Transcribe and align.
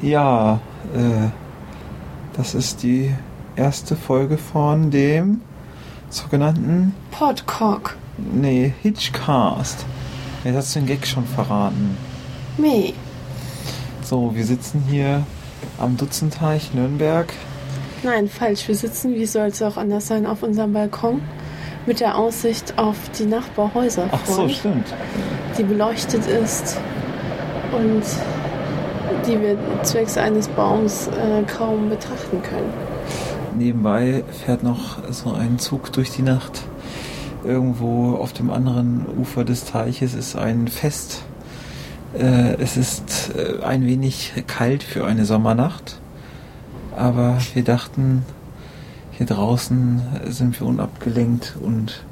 Ja, 0.00 0.60
äh, 0.94 1.28
das 2.36 2.54
ist 2.54 2.82
die 2.82 3.12
erste 3.56 3.96
Folge 3.96 4.38
von 4.38 4.90
dem 4.90 5.40
sogenannten 6.08 6.94
Podcock. 7.10 7.96
Nee, 8.16 8.74
Hitchcast. 8.82 9.84
Jetzt 10.44 10.56
hast 10.56 10.76
du 10.76 10.80
den 10.80 10.86
Gag 10.86 11.06
schon 11.06 11.26
verraten. 11.26 11.96
Me. 12.56 12.92
So, 14.02 14.34
wir 14.34 14.44
sitzen 14.44 14.84
hier 14.88 15.24
am 15.78 15.96
Dutzenteich 15.96 16.72
Nürnberg. 16.74 17.32
Nein, 18.04 18.28
falsch. 18.28 18.68
Wir 18.68 18.76
sitzen, 18.76 19.14
wie 19.14 19.26
soll 19.26 19.48
es 19.48 19.60
auch 19.62 19.76
anders 19.76 20.06
sein, 20.06 20.26
auf 20.26 20.44
unserem 20.44 20.72
Balkon 20.72 21.20
mit 21.86 22.00
der 22.00 22.16
Aussicht 22.16 22.78
auf 22.78 22.96
die 23.18 23.24
Nachbarhäuser. 23.24 24.08
Ach 24.12 24.24
so, 24.26 24.48
stimmt. 24.48 24.94
Die 25.58 25.64
beleuchtet 25.64 26.26
ist 26.26 26.78
und 27.72 28.04
die 29.28 29.40
wir 29.40 29.58
zwecks 29.82 30.16
eines 30.16 30.48
Baums 30.48 31.08
äh, 31.08 31.42
kaum 31.44 31.90
betrachten 31.90 32.42
können. 32.42 32.72
Nebenbei 33.56 34.24
fährt 34.44 34.62
noch 34.62 34.98
so 35.10 35.32
ein 35.32 35.58
Zug 35.58 35.92
durch 35.92 36.10
die 36.10 36.22
Nacht. 36.22 36.62
Irgendwo 37.44 38.14
auf 38.16 38.32
dem 38.32 38.50
anderen 38.50 39.04
Ufer 39.20 39.44
des 39.44 39.64
Teiches 39.64 40.14
ist 40.14 40.36
ein 40.36 40.68
Fest. 40.68 41.22
Äh, 42.18 42.54
es 42.54 42.76
ist 42.76 43.32
äh, 43.36 43.62
ein 43.62 43.84
wenig 43.84 44.32
kalt 44.46 44.82
für 44.82 45.04
eine 45.04 45.24
Sommernacht. 45.24 46.00
Aber 46.96 47.38
wir 47.54 47.62
dachten, 47.62 48.24
hier 49.12 49.26
draußen 49.26 50.02
sind 50.26 50.58
wir 50.58 50.66
unabgelenkt 50.66 51.56
und 51.60 52.04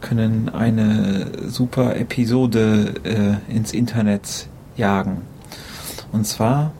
können 0.00 0.50
eine 0.50 1.26
super 1.48 1.96
Episode 1.96 2.94
äh, 3.04 3.54
ins 3.54 3.72
Internet 3.72 4.46
jagen. 4.76 5.22
Und 6.12 6.26
zwar 6.26 6.72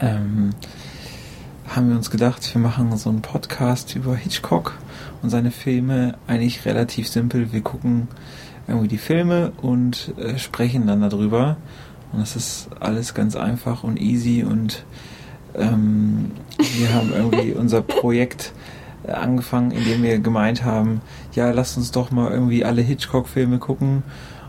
ähm, 0.00 0.50
haben 1.68 1.88
wir 1.88 1.96
uns 1.96 2.10
gedacht, 2.10 2.54
wir 2.54 2.60
machen 2.60 2.96
so 2.96 3.08
einen 3.08 3.22
Podcast 3.22 3.94
über 3.96 4.14
Hitchcock 4.14 4.74
und 5.22 5.30
seine 5.30 5.50
Filme. 5.50 6.16
Eigentlich 6.26 6.64
relativ 6.66 7.08
simpel. 7.08 7.52
Wir 7.52 7.62
gucken 7.62 8.08
irgendwie 8.68 8.88
die 8.88 8.98
Filme 8.98 9.52
und 9.62 10.12
äh, 10.18 10.38
sprechen 10.38 10.86
dann 10.86 11.00
darüber. 11.00 11.56
Und 12.12 12.20
das 12.20 12.36
ist 12.36 12.68
alles 12.80 13.14
ganz 13.14 13.36
einfach 13.36 13.84
und 13.84 14.00
easy. 14.00 14.44
Und 14.44 14.84
ähm, 15.54 16.32
wir 16.58 16.92
haben 16.92 17.12
irgendwie 17.14 17.52
unser 17.58 17.80
Projekt 17.80 18.52
äh, 19.06 19.12
angefangen, 19.12 19.70
indem 19.70 20.02
wir 20.02 20.18
gemeint 20.18 20.64
haben, 20.64 21.00
ja, 21.34 21.50
lasst 21.50 21.76
uns 21.76 21.90
doch 21.90 22.10
mal 22.10 22.30
irgendwie 22.30 22.64
alle 22.64 22.82
Hitchcock-Filme 22.82 23.58
gucken. 23.58 24.02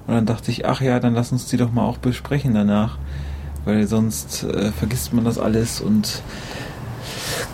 Und 0.07 0.13
dann 0.13 0.25
dachte 0.25 0.51
ich, 0.51 0.66
ach 0.66 0.81
ja, 0.81 0.99
dann 0.99 1.13
lass 1.13 1.31
uns 1.31 1.45
die 1.45 1.57
doch 1.57 1.71
mal 1.71 1.85
auch 1.85 1.97
besprechen 1.97 2.53
danach. 2.53 2.97
Weil 3.66 3.88
sonst 3.88 4.44
äh, 4.44 4.72
vergisst 4.72 5.14
man 5.14 5.23
das 5.23 5.38
alles 5.38 5.80
und 5.80 6.22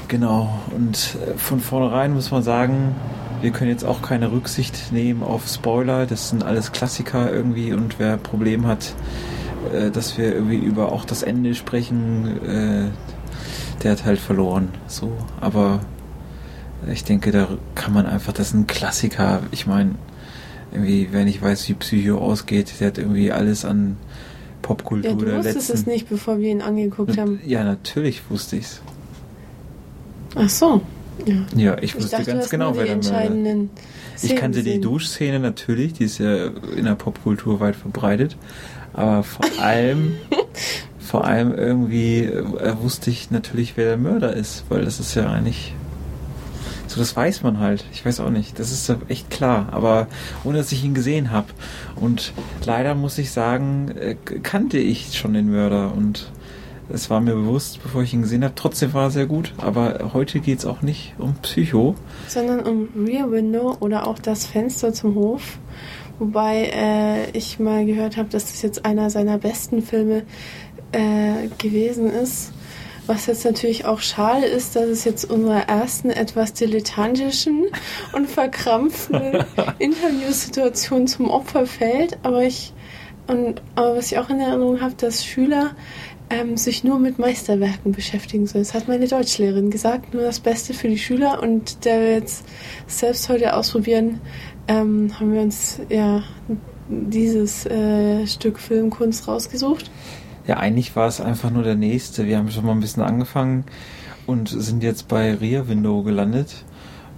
genau. 0.08 0.60
Und 0.76 1.18
äh, 1.26 1.38
von 1.38 1.60
vornherein 1.60 2.14
muss 2.14 2.32
man 2.32 2.44
sagen, 2.44 2.96
wir 3.42 3.52
können 3.52 3.70
jetzt 3.70 3.86
auch 3.86 4.02
keine 4.02 4.32
Rücksicht 4.32 4.92
nehmen 4.92 5.24
auf 5.24 5.48
Spoiler. 5.48 6.06
Das 6.06 6.30
sind 6.30 6.44
alles 6.44 6.72
Klassiker 6.72 7.32
irgendwie 7.32 7.74
und 7.74 8.00
wer 8.00 8.18
Problem 8.18 8.68
hat, 8.68 8.94
äh, 9.74 9.92
dass 9.92 10.18
wir 10.18 10.34
irgendwie 10.34 10.58
über 10.58 10.92
auch 10.92 11.06
das 11.06 11.24
Ende 11.24 11.56
sprechen, 11.56 12.46
äh, 12.46 12.90
der 13.84 13.92
hat 13.92 14.06
halt 14.06 14.20
verloren. 14.20 14.70
So, 14.88 15.14
aber 15.40 15.80
ich 16.92 17.04
denke, 17.04 17.32
da 17.32 17.48
kann 17.76 17.94
man 17.94 18.06
einfach, 18.06 18.34
das 18.34 18.48
ist 18.48 18.54
ein 18.54 18.68
Klassiker. 18.68 19.42
Ich 19.52 19.68
meine, 19.68 19.96
irgendwie, 20.72 21.10
wer 21.12 21.24
nicht 21.24 21.42
weiß, 21.42 21.68
wie 21.70 21.74
Psycho 21.74 22.18
ausgeht, 22.18 22.74
der 22.80 22.88
hat 22.88 22.98
irgendwie 22.98 23.32
alles 23.32 23.66
an 23.66 23.98
Popkultur 24.62 25.12
Ja, 25.12 25.18
du 25.18 25.26
der 25.26 25.38
wusstest 25.38 25.70
letzten. 25.70 25.74
es 25.74 25.86
nicht, 25.88 26.10
bevor 26.10 26.40
wir 26.40 26.50
ihn 26.50 26.62
angeguckt 26.62 27.18
haben. 27.18 27.40
Ja, 27.46 27.64
natürlich 27.64 28.22
wusste 28.30 28.58
ich's. 28.58 28.82
Ach 30.36 30.50
so. 30.50 30.82
Ja. 31.26 31.36
Ja, 31.56 31.78
ich 31.78 31.84
Ich 31.84 31.96
wusste 31.96 32.12
dachte, 32.18 32.26
du 32.26 32.38
ganz 32.38 32.50
genau, 32.50 32.76
wer 32.76 32.84
die 32.96 33.02
der 33.02 33.12
Mörder 33.12 33.68
Ich 34.22 34.36
kannte 34.36 34.60
die 34.60 34.66
gesehen. 34.66 34.82
Duschszene 34.82 35.40
natürlich, 35.40 35.94
die 35.94 36.06
ist 36.06 36.18
ja 36.20 36.48
in 36.76 36.86
der 36.86 36.96
Popkultur 36.96 37.60
weit 37.60 37.76
verbreitet. 37.76 38.38
Aber 38.94 39.24
vor 39.24 39.46
allem, 39.62 40.14
vor 41.00 41.26
allem 41.26 41.54
irgendwie 41.54 42.24
äh, 42.24 42.74
wusste 42.82 43.10
ich 43.10 43.32
natürlich, 43.32 43.76
wer 43.76 43.86
der 43.86 43.98
Mörder 43.98 44.34
ist, 44.34 44.64
weil 44.70 44.86
das 44.86 45.00
ist 45.00 45.16
ja 45.16 45.30
eigentlich. 45.30 45.74
Das 47.00 47.16
weiß 47.16 47.44
man 47.44 47.60
halt. 47.60 47.86
Ich 47.94 48.06
weiß 48.06 48.20
auch 48.20 48.30
nicht. 48.30 48.60
Das 48.60 48.72
ist 48.72 48.94
echt 49.08 49.30
klar. 49.30 49.70
Aber 49.72 50.08
ohne 50.44 50.58
dass 50.58 50.72
ich 50.72 50.84
ihn 50.84 50.94
gesehen 50.94 51.32
habe. 51.32 51.48
Und 51.96 52.34
leider 52.66 52.94
muss 52.96 53.18
ich 53.18 53.32
sagen, 53.32 53.92
äh, 53.98 54.16
kannte 54.44 54.78
ich 54.78 55.18
schon 55.18 55.34
den 55.34 55.50
Mörder. 55.50 55.94
Und 55.96 56.32
es 56.90 57.10
war 57.10 57.22
mir 57.22 57.36
bewusst, 57.36 57.82
bevor 57.82 58.04
ich 58.04 58.14
ihn 58.14 58.22
gesehen 58.22 58.44
habe. 58.44 58.54
Trotzdem 58.56 58.94
war 58.94 59.04
er 59.06 59.12
sehr 59.12 59.28
gut. 59.28 59.54
Aber 59.58 60.12
heute 60.14 60.40
geht 60.40 60.60
es 60.60 60.66
auch 60.66 60.82
nicht 60.82 61.14
um 61.18 61.36
Psycho. 61.42 61.96
sondern 62.28 62.60
um 62.62 62.90
Rear 63.06 63.32
Window 63.32 63.78
oder 63.80 64.08
auch 64.08 64.20
das 64.20 64.46
Fenster 64.46 64.94
zum 64.94 65.16
Hof. 65.16 65.58
Wobei 66.20 66.70
äh, 66.74 67.32
ich 67.32 67.60
mal 67.60 67.86
gehört 67.86 68.18
habe, 68.18 68.28
dass 68.28 68.52
das 68.52 68.62
jetzt 68.62 68.86
einer 68.86 69.10
seiner 69.10 69.38
besten 69.38 69.82
Filme 69.82 70.24
äh, 70.92 71.48
gewesen 71.58 72.12
ist. 72.12 72.52
Was 73.10 73.26
jetzt 73.26 73.44
natürlich 73.44 73.86
auch 73.86 74.02
schade 74.02 74.46
ist, 74.46 74.76
dass 74.76 74.86
es 74.86 75.04
jetzt 75.04 75.26
unserer 75.26 75.68
ersten 75.68 76.12
etwas 76.12 76.54
dilettantischen 76.54 77.66
und 78.14 78.30
verkrampften 78.30 79.44
Interviewsituation 79.80 81.08
zum 81.08 81.28
Opfer 81.28 81.66
fällt. 81.66 82.20
Aber 82.22 82.44
ich 82.44 82.72
und 83.26 83.64
aber 83.74 83.96
was 83.96 84.12
ich 84.12 84.20
auch 84.20 84.30
in 84.30 84.40
Erinnerung 84.40 84.80
habe, 84.80 84.94
dass 84.94 85.26
Schüler 85.26 85.72
ähm, 86.30 86.56
sich 86.56 86.84
nur 86.84 87.00
mit 87.00 87.18
Meisterwerken 87.18 87.94
beschäftigen 87.94 88.46
sollen. 88.46 88.64
Das 88.64 88.76
hat 88.76 88.88
meine 88.88 89.08
Deutschlehrerin 89.08 89.72
gesagt, 89.72 90.14
nur 90.14 90.22
das 90.22 90.40
Beste 90.40 90.76
für 90.76 90.88
die 90.88 91.00
Schüler. 91.00 91.42
Und 91.42 91.88
da 91.88 92.00
wir 92.00 92.14
jetzt 92.14 92.46
selbst 92.86 93.28
heute 93.28 93.56
ausprobieren, 93.56 94.22
ähm, 94.68 95.20
haben 95.20 95.34
wir 95.34 95.42
uns 95.42 95.82
ja 95.90 96.22
dieses 96.88 97.66
äh, 97.66 98.28
Stück 98.28 98.60
Filmkunst 98.60 99.28
rausgesucht. 99.28 99.90
Ja, 100.50 100.58
eigentlich 100.58 100.96
war 100.96 101.08
es 101.08 101.22
einfach 101.22 101.52
nur 101.52 101.62
der 101.62 101.76
nächste. 101.76 102.26
Wir 102.26 102.40
haben 102.40 102.50
schon 102.50 102.66
mal 102.66 102.72
ein 102.72 102.80
bisschen 102.80 103.04
angefangen 103.04 103.66
und 104.26 104.50
sind 104.50 104.82
jetzt 104.82 105.08
bei 105.08 105.36
Rear 105.36 105.68
Window 105.68 106.02
gelandet 106.02 106.66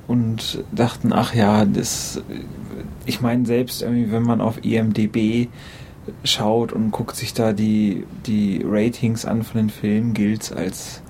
und 0.05 0.65
dachten, 0.73 1.13
ach 1.13 1.33
ja, 1.33 1.63
das, 1.63 2.21
ich 3.05 3.21
meine, 3.21 3.45
selbst 3.45 3.83
irgendwie, 3.83 4.11
wenn 4.11 4.23
man 4.23 4.41
auf 4.41 4.65
IMDb 4.65 5.47
schaut 6.25 6.73
und 6.73 6.91
guckt 6.91 7.15
sich 7.15 7.33
da 7.33 7.53
die, 7.53 8.05
die 8.25 8.65
Ratings 8.67 9.23
an 9.23 9.43
von 9.43 9.61
den 9.61 9.69
Filmen, 9.69 10.13
gilt 10.13 10.51
als 10.51 11.01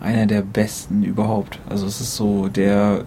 einer 0.00 0.24
der 0.24 0.40
besten 0.40 1.02
überhaupt. 1.02 1.60
Also 1.68 1.84
es 1.84 2.00
ist 2.00 2.16
so 2.16 2.48
der, 2.48 3.04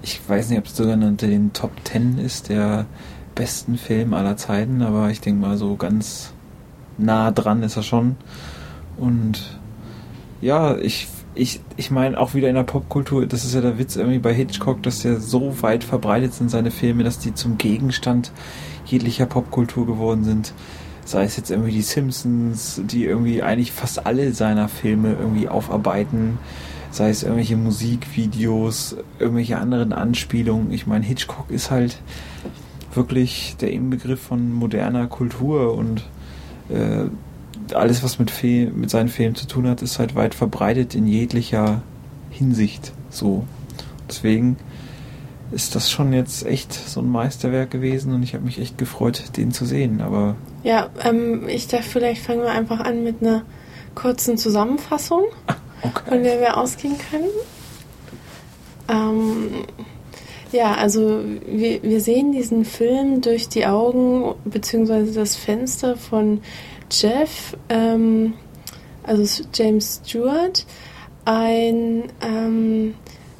ich 0.00 0.18
weiß 0.26 0.48
nicht, 0.48 0.60
ob 0.60 0.64
es 0.64 0.76
sogar 0.76 0.94
unter 0.94 1.26
den 1.26 1.52
Top 1.52 1.72
10 1.84 2.16
ist, 2.16 2.48
der 2.48 2.86
besten 3.34 3.76
Film 3.76 4.14
aller 4.14 4.38
Zeiten, 4.38 4.80
aber 4.80 5.10
ich 5.10 5.20
denke 5.20 5.42
mal 5.42 5.58
so 5.58 5.76
ganz 5.76 6.32
nah 6.98 7.30
dran 7.30 7.62
ist 7.62 7.76
er 7.76 7.82
schon. 7.82 8.16
Und 8.96 9.58
ja, 10.40 10.76
ich, 10.76 11.08
ich, 11.34 11.60
ich 11.76 11.90
meine 11.90 12.18
auch 12.18 12.34
wieder 12.34 12.48
in 12.48 12.54
der 12.54 12.62
Popkultur, 12.64 13.26
das 13.26 13.44
ist 13.44 13.54
ja 13.54 13.60
der 13.60 13.78
Witz 13.78 13.96
irgendwie 13.96 14.18
bei 14.18 14.34
Hitchcock, 14.34 14.82
dass 14.82 15.02
ja 15.02 15.18
so 15.18 15.62
weit 15.62 15.84
verbreitet 15.84 16.34
sind 16.34 16.50
seine 16.50 16.70
Filme, 16.70 17.04
dass 17.04 17.18
die 17.18 17.34
zum 17.34 17.58
Gegenstand 17.58 18.32
jeglicher 18.84 19.26
Popkultur 19.26 19.86
geworden 19.86 20.24
sind. 20.24 20.52
Sei 21.04 21.24
es 21.24 21.36
jetzt 21.36 21.50
irgendwie 21.50 21.72
die 21.72 21.82
Simpsons, 21.82 22.80
die 22.84 23.04
irgendwie 23.04 23.42
eigentlich 23.42 23.72
fast 23.72 24.06
alle 24.06 24.32
seiner 24.32 24.68
Filme 24.68 25.16
irgendwie 25.18 25.48
aufarbeiten. 25.48 26.38
Sei 26.90 27.08
es 27.08 27.22
irgendwelche 27.22 27.56
Musikvideos, 27.56 28.96
irgendwelche 29.18 29.58
anderen 29.58 29.92
Anspielungen. 29.92 30.70
Ich 30.72 30.86
meine, 30.86 31.04
Hitchcock 31.04 31.50
ist 31.50 31.70
halt 31.70 32.00
wirklich 32.94 33.56
der 33.60 33.72
Inbegriff 33.72 34.20
von 34.20 34.52
moderner 34.52 35.06
Kultur 35.06 35.74
und 35.74 36.04
äh, 36.68 37.74
alles, 37.74 38.02
was 38.02 38.18
mit, 38.18 38.30
Fe 38.30 38.70
mit 38.74 38.90
seinen 38.90 39.08
Filmen 39.08 39.34
zu 39.34 39.46
tun 39.46 39.68
hat, 39.68 39.82
ist 39.82 39.98
halt 39.98 40.14
weit 40.14 40.34
verbreitet 40.34 40.94
in 40.94 41.06
jeglicher 41.06 41.82
Hinsicht. 42.30 42.92
So. 43.10 43.44
Deswegen 44.08 44.56
ist 45.52 45.74
das 45.74 45.90
schon 45.90 46.12
jetzt 46.12 46.46
echt 46.46 46.72
so 46.72 47.00
ein 47.00 47.08
Meisterwerk 47.08 47.70
gewesen 47.70 48.14
und 48.14 48.22
ich 48.22 48.34
habe 48.34 48.44
mich 48.44 48.58
echt 48.58 48.78
gefreut, 48.78 49.36
den 49.36 49.52
zu 49.52 49.64
sehen. 49.64 50.00
Aber 50.00 50.36
Ja, 50.62 50.88
ähm, 51.04 51.48
ich 51.48 51.68
dachte, 51.68 51.84
vielleicht 51.84 52.22
fangen 52.22 52.40
wir 52.40 52.50
einfach 52.50 52.80
an 52.80 53.04
mit 53.04 53.20
einer 53.20 53.42
kurzen 53.94 54.38
Zusammenfassung, 54.38 55.24
von 55.82 55.90
okay. 55.90 56.22
der 56.22 56.40
wir 56.40 56.56
ausgehen 56.56 56.96
können. 57.10 57.28
Ähm, 58.88 59.64
ja, 60.52 60.74
also 60.74 61.20
wir, 61.46 61.82
wir 61.82 62.00
sehen 62.00 62.32
diesen 62.32 62.64
Film 62.64 63.20
durch 63.20 63.48
die 63.48 63.66
Augen 63.66 64.34
bzw. 64.44 65.12
das 65.12 65.36
Fenster 65.36 65.96
von 65.96 66.40
Jeff, 66.90 67.56
ähm, 67.68 68.34
also 69.02 69.44
James 69.54 70.00
Stewart, 70.04 70.66
ein 71.24 72.04
ähm, 72.20 72.94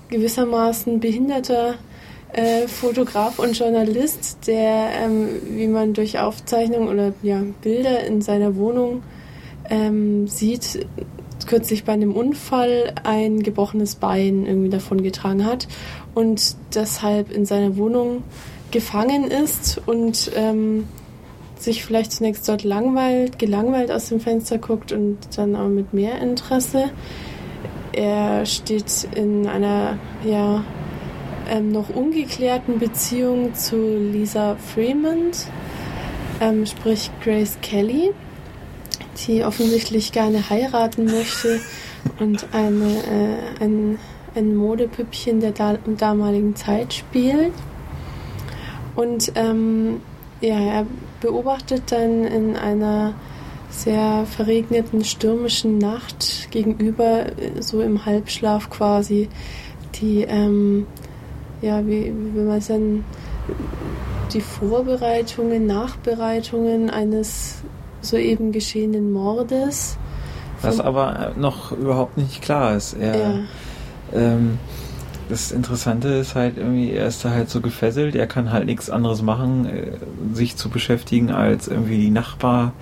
gewissermaßen 0.08 1.00
behinderter 1.00 1.74
äh, 2.32 2.66
Fotograf 2.66 3.38
und 3.38 3.58
Journalist, 3.58 4.46
der, 4.46 4.90
ähm, 5.02 5.28
wie 5.50 5.66
man 5.66 5.92
durch 5.92 6.18
Aufzeichnungen 6.18 6.88
oder 6.88 7.12
ja, 7.22 7.42
Bilder 7.60 8.04
in 8.04 8.22
seiner 8.22 8.56
Wohnung 8.56 9.02
ähm, 9.68 10.26
sieht, 10.28 10.86
kürzlich 11.46 11.84
bei 11.84 11.92
einem 11.92 12.12
Unfall 12.12 12.94
ein 13.04 13.42
gebrochenes 13.42 13.96
Bein 13.96 14.46
irgendwie 14.46 14.70
davon 14.70 15.02
getragen 15.02 15.44
hat 15.44 15.66
und 16.14 16.56
deshalb 16.74 17.30
in 17.32 17.46
seiner 17.46 17.76
Wohnung 17.76 18.22
gefangen 18.70 19.24
ist 19.24 19.80
und 19.86 20.30
ähm, 20.34 20.88
sich 21.58 21.84
vielleicht 21.84 22.12
zunächst 22.12 22.48
dort 22.48 22.64
langweilt, 22.64 23.38
gelangweilt 23.38 23.90
aus 23.90 24.08
dem 24.08 24.20
Fenster 24.20 24.58
guckt 24.58 24.92
und 24.92 25.18
dann 25.36 25.54
aber 25.54 25.68
mit 25.68 25.92
mehr 25.92 26.20
Interesse. 26.20 26.90
Er 27.92 28.46
steht 28.46 29.08
in 29.14 29.46
einer 29.46 29.98
ja 30.24 30.64
ähm, 31.50 31.70
noch 31.70 31.90
ungeklärten 31.90 32.78
Beziehung 32.78 33.54
zu 33.54 33.76
Lisa 33.76 34.56
Fremont, 34.56 35.46
ähm, 36.40 36.66
sprich 36.66 37.10
Grace 37.22 37.58
Kelly, 37.60 38.12
die 39.26 39.44
offensichtlich 39.44 40.12
gerne 40.12 40.48
heiraten 40.48 41.04
möchte 41.04 41.60
und 42.18 42.46
eine, 42.52 42.84
äh, 42.84 43.64
ein, 43.64 43.98
ein 44.34 44.54
Modepüppchen 44.56 45.40
der 45.40 45.52
da 45.52 45.76
damaligen 45.98 46.56
Zeit 46.56 46.94
spielt. 46.94 47.52
Und 48.94 49.32
ähm, 49.34 50.00
ja, 50.40 50.58
er 50.58 50.86
beobachtet 51.20 51.84
dann 51.90 52.24
in 52.24 52.56
einer 52.56 53.14
sehr 53.70 54.26
verregneten, 54.26 55.04
stürmischen 55.04 55.78
Nacht 55.78 56.48
gegenüber, 56.50 57.26
so 57.60 57.80
im 57.80 58.04
Halbschlaf 58.04 58.68
quasi, 58.68 59.28
die, 59.94 60.22
ähm, 60.22 60.86
ja, 61.62 61.86
wie, 61.86 62.12
wie 62.14 62.34
will 62.34 62.44
man 62.44 62.58
es 62.58 62.66
denn, 62.66 63.04
die 64.34 64.40
Vorbereitungen, 64.40 65.66
Nachbereitungen 65.66 66.90
eines 66.90 67.62
soeben 68.02 68.52
geschehenen 68.52 69.12
Mordes. 69.12 69.96
Was 70.60 70.80
aber 70.80 71.32
noch 71.36 71.72
überhaupt 71.72 72.16
nicht 72.16 72.42
klar 72.42 72.76
ist. 72.76 72.94
Er, 72.94 73.16
Ja. 73.16 73.34
Ähm, 74.14 74.58
das 75.28 75.50
Interessante 75.50 76.08
ist 76.08 76.34
halt 76.34 76.58
irgendwie, 76.58 76.90
er 76.92 77.06
ist 77.06 77.24
da 77.24 77.30
halt 77.30 77.48
so 77.48 77.60
gefesselt, 77.60 78.14
er 78.14 78.26
kann 78.26 78.52
halt 78.52 78.66
nichts 78.66 78.90
anderes 78.90 79.22
machen, 79.22 79.66
äh, 79.66 79.92
sich 80.34 80.56
zu 80.56 80.68
beschäftigen, 80.68 81.30
als 81.30 81.68
irgendwie 81.68 81.98
die 81.98 82.10
Nachbar, 82.10 82.72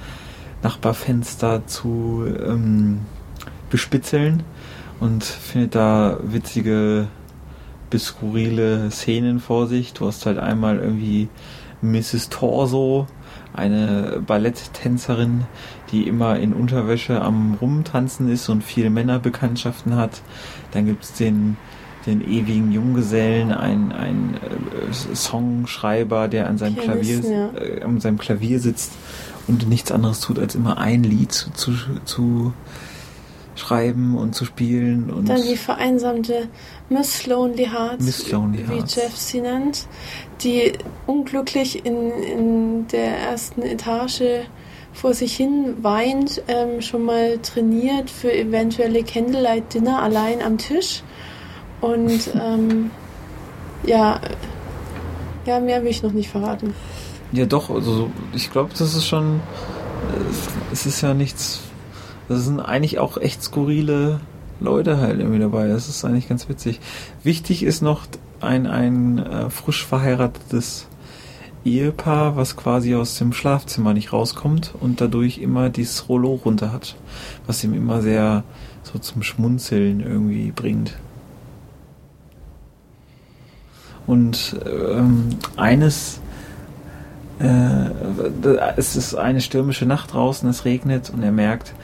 Nachbarfenster 0.62 1.66
zu 1.66 2.24
ähm, 2.26 3.00
bespitzeln 3.70 4.42
und 4.98 5.24
findet 5.24 5.74
da 5.74 6.18
witzige 6.22 7.06
bis 7.88 8.06
skurrile 8.06 8.90
Szenen 8.90 9.40
vor 9.40 9.66
sich. 9.66 9.92
Du 9.92 10.06
hast 10.06 10.26
halt 10.26 10.38
einmal 10.38 10.78
irgendwie 10.78 11.28
Mrs. 11.82 12.28
Torso, 12.28 13.06
eine 13.52 14.22
Balletttänzerin, 14.26 15.44
die 15.90 16.06
immer 16.06 16.38
in 16.38 16.52
Unterwäsche 16.52 17.20
am 17.20 17.54
Rumtanzen 17.60 18.30
ist 18.30 18.48
und 18.48 18.62
viele 18.62 18.90
Männerbekanntschaften 18.90 19.96
hat. 19.96 20.22
Dann 20.72 20.86
gibt's 20.86 21.14
den, 21.14 21.56
den 22.06 22.20
ewigen 22.20 22.72
Junggesellen, 22.72 23.52
ein, 23.52 23.92
ein 23.92 24.34
äh, 24.34 25.14
Songschreiber, 25.14 26.28
der 26.28 26.48
an 26.48 26.58
seinem 26.58 26.76
Klavier, 26.76 27.20
ja. 27.20 27.50
äh, 27.60 27.82
an 27.82 28.00
seinem 28.00 28.18
Klavier 28.18 28.60
sitzt 28.60 28.92
und 29.48 29.68
nichts 29.68 29.90
anderes 29.90 30.20
tut, 30.20 30.38
als 30.38 30.54
immer 30.54 30.78
ein 30.78 31.02
Lied 31.02 31.32
zu, 31.32 31.50
zu, 31.50 31.72
zu 32.04 32.52
schreiben 33.60 34.16
und 34.16 34.34
zu 34.34 34.44
spielen. 34.44 35.10
Und 35.10 35.28
Dann 35.28 35.42
die 35.42 35.56
vereinsamte 35.56 36.48
Miss 36.88 37.26
Lonely 37.26 37.66
Hearts, 37.66 38.04
Miss 38.04 38.30
Lonely 38.32 38.68
wie 38.68 38.74
Hearts. 38.78 38.96
Jeff 38.96 39.16
sie 39.16 39.40
nennt, 39.40 39.86
die 40.42 40.72
unglücklich 41.06 41.84
in, 41.86 42.10
in 42.10 42.86
der 42.88 43.16
ersten 43.18 43.62
Etage 43.62 44.22
vor 44.92 45.14
sich 45.14 45.36
hin 45.36 45.76
weint, 45.82 46.42
ähm, 46.48 46.80
schon 46.82 47.04
mal 47.04 47.38
trainiert 47.38 48.10
für 48.10 48.32
eventuelle 48.32 49.04
Candlelight 49.04 49.72
Dinner 49.72 50.02
allein 50.02 50.42
am 50.42 50.58
Tisch. 50.58 51.02
Und 51.80 52.30
ähm, 52.42 52.90
ja, 53.86 54.20
ja, 55.46 55.60
mehr 55.60 55.82
will 55.82 55.90
ich 55.90 56.02
noch 56.02 56.12
nicht 56.12 56.28
verraten. 56.28 56.74
Ja, 57.32 57.46
doch, 57.46 57.70
also 57.70 57.92
so- 57.92 58.10
ich 58.34 58.50
glaube, 58.50 58.70
das 58.76 58.94
ist 58.94 59.06
schon. 59.06 59.36
äh, 59.36 60.72
Es 60.72 60.86
ist 60.86 61.00
ja 61.02 61.14
nichts. 61.14 61.60
Das 62.30 62.44
sind 62.44 62.60
eigentlich 62.60 63.00
auch 63.00 63.16
echt 63.16 63.42
skurrile 63.42 64.20
Leute 64.60 64.98
halt 64.98 65.18
irgendwie 65.18 65.40
dabei. 65.40 65.66
Das 65.66 65.88
ist 65.88 66.04
eigentlich 66.04 66.28
ganz 66.28 66.48
witzig. 66.48 66.78
Wichtig 67.24 67.64
ist 67.64 67.82
noch 67.82 68.06
ein, 68.40 68.68
ein 68.68 69.18
äh, 69.18 69.50
frisch 69.50 69.84
verheiratetes 69.84 70.86
Ehepaar, 71.64 72.36
was 72.36 72.54
quasi 72.56 72.94
aus 72.94 73.18
dem 73.18 73.32
Schlafzimmer 73.32 73.94
nicht 73.94 74.12
rauskommt 74.12 74.76
und 74.78 75.00
dadurch 75.00 75.38
immer 75.38 75.70
dieses 75.70 76.08
Rollo 76.08 76.34
runter 76.44 76.72
hat. 76.72 76.94
Was 77.48 77.64
ihm 77.64 77.74
immer 77.74 78.00
sehr 78.00 78.44
so 78.84 79.00
zum 79.00 79.24
Schmunzeln 79.24 79.98
irgendwie 79.98 80.52
bringt. 80.52 80.96
Und 84.06 84.54
ähm, 84.64 85.30
eines 85.56 86.20
äh, 87.40 87.90
es 88.76 88.94
ist 88.94 89.16
eine 89.16 89.40
stürmische 89.40 89.84
Nacht 89.84 90.12
draußen, 90.12 90.48
es 90.48 90.64
regnet 90.64 91.10
und 91.10 91.24
er 91.24 91.32
merkt, 91.32 91.74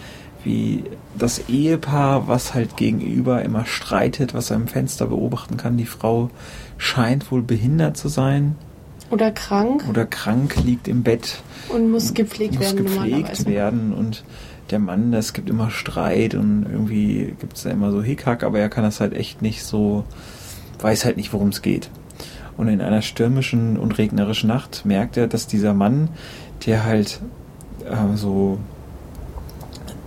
wie 0.47 0.85
das 1.19 1.49
Ehepaar, 1.49 2.29
was 2.29 2.55
halt 2.55 2.77
gegenüber 2.77 3.43
immer 3.43 3.67
streitet, 3.67 4.33
was 4.33 4.51
er 4.51 4.57
im 4.57 4.69
Fenster 4.69 5.07
beobachten 5.07 5.57
kann, 5.57 5.77
die 5.77 5.87
Frau 5.87 6.31
scheint 6.79 7.31
wohl 7.33 7.43
behindert 7.43 7.97
zu 7.97 8.09
sein. 8.09 8.55
Oder 9.11 9.33
krank. 9.33 9.85
Oder 9.91 10.07
krank, 10.07 10.55
liegt 10.65 10.87
im 10.87 11.03
Bett, 11.03 11.43
und 11.69 11.91
muss 11.91 12.15
gepflegt 12.15 12.55
muss 12.55 12.63
werden 12.63 12.77
gepflegt 12.77 13.11
normalerweise. 13.11 13.47
werden. 13.47 13.93
Und 13.93 14.25
der 14.71 14.79
Mann, 14.79 15.13
es 15.13 15.33
gibt 15.33 15.51
immer 15.51 15.71
Streit 15.71 16.35
und 16.35 16.65
irgendwie 16.71 17.35
gibt 17.41 17.57
es 17.57 17.65
da 17.65 17.71
immer 17.71 17.91
so 17.91 18.03
Hickhack, 18.03 18.45
aber 18.45 18.61
er 18.61 18.69
kann 18.69 18.85
das 18.85 19.01
halt 19.01 19.15
echt 19.15 19.43
nicht 19.43 19.65
so, 19.65 20.05
weiß 20.81 21.05
halt 21.05 21.17
nicht, 21.17 21.33
worum 21.33 21.49
es 21.49 21.61
geht. 21.61 21.91
Und 22.57 22.69
in 22.69 22.81
einer 22.81 23.03
stürmischen 23.03 23.79
und 23.79 23.99
regnerischen 23.99 24.49
Nacht 24.49 24.85
merkt 24.85 25.17
er, 25.17 25.27
dass 25.27 25.49
dieser 25.49 25.75
Mann, 25.75 26.09
der 26.67 26.85
halt 26.85 27.21
äh, 27.85 28.17
so 28.17 28.59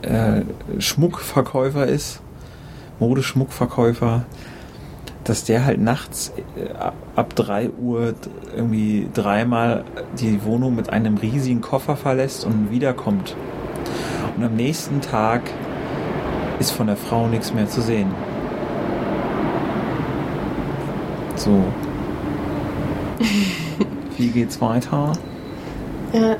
äh, 0.01 0.41
Schmuckverkäufer 0.79 1.85
ist, 1.85 2.21
Modeschmuckverkäufer, 2.99 4.25
dass 5.23 5.43
der 5.43 5.65
halt 5.65 5.79
nachts 5.79 6.31
äh, 6.55 6.73
ab, 6.73 6.95
ab 7.15 7.35
3 7.35 7.69
Uhr 7.71 8.13
irgendwie 8.55 9.07
dreimal 9.13 9.83
die 10.19 10.43
Wohnung 10.43 10.75
mit 10.75 10.89
einem 10.89 11.17
riesigen 11.17 11.61
Koffer 11.61 11.95
verlässt 11.95 12.45
und 12.45 12.71
wiederkommt. 12.71 13.35
Und 14.37 14.43
am 14.43 14.55
nächsten 14.55 15.01
Tag 15.01 15.41
ist 16.59 16.71
von 16.71 16.87
der 16.87 16.97
Frau 16.97 17.27
nichts 17.27 17.53
mehr 17.53 17.67
zu 17.67 17.81
sehen. 17.81 18.11
So. 21.35 21.63
Wie 24.17 24.27
geht's 24.27 24.59
weiter? 24.59 25.13
Ja, 26.11 26.33
äh, 26.33 26.37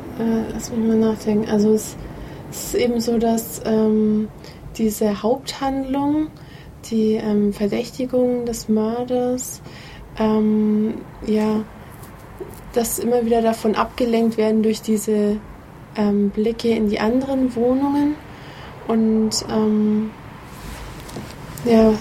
lass 0.51 0.72
mich 0.72 0.86
mal 0.86 0.98
nachdenken. 0.98 1.50
Also 1.50 1.74
es, 1.74 1.96
es 2.50 2.65
ist 2.65 2.75
eben 2.75 3.00
so, 3.00 3.18
dass 3.18 3.62
ähm, 3.65 4.29
diese 4.77 5.22
Haupthandlung, 5.22 6.27
die 6.89 7.15
ähm, 7.15 7.53
Verdächtigung 7.53 8.46
des 8.46 8.70
Mörders, 8.70 9.62
ähm, 10.18 10.96
ja, 11.25 11.63
dass 12.74 13.00
immer 13.00 13.25
wieder 13.25 13.41
davon 13.41 13.75
abgelenkt 13.75 14.38
werden 14.38 14.63
durch 14.63 14.82
diese 14.82 15.38
ähm, 15.96 16.29
Blicke 16.29 16.70
in 16.70 16.89
die 16.89 17.00
anderen 17.00 17.56
Wohnungen. 17.56 18.15
Und 18.88 19.46
ähm, 19.50 20.12
ja, 21.65 21.94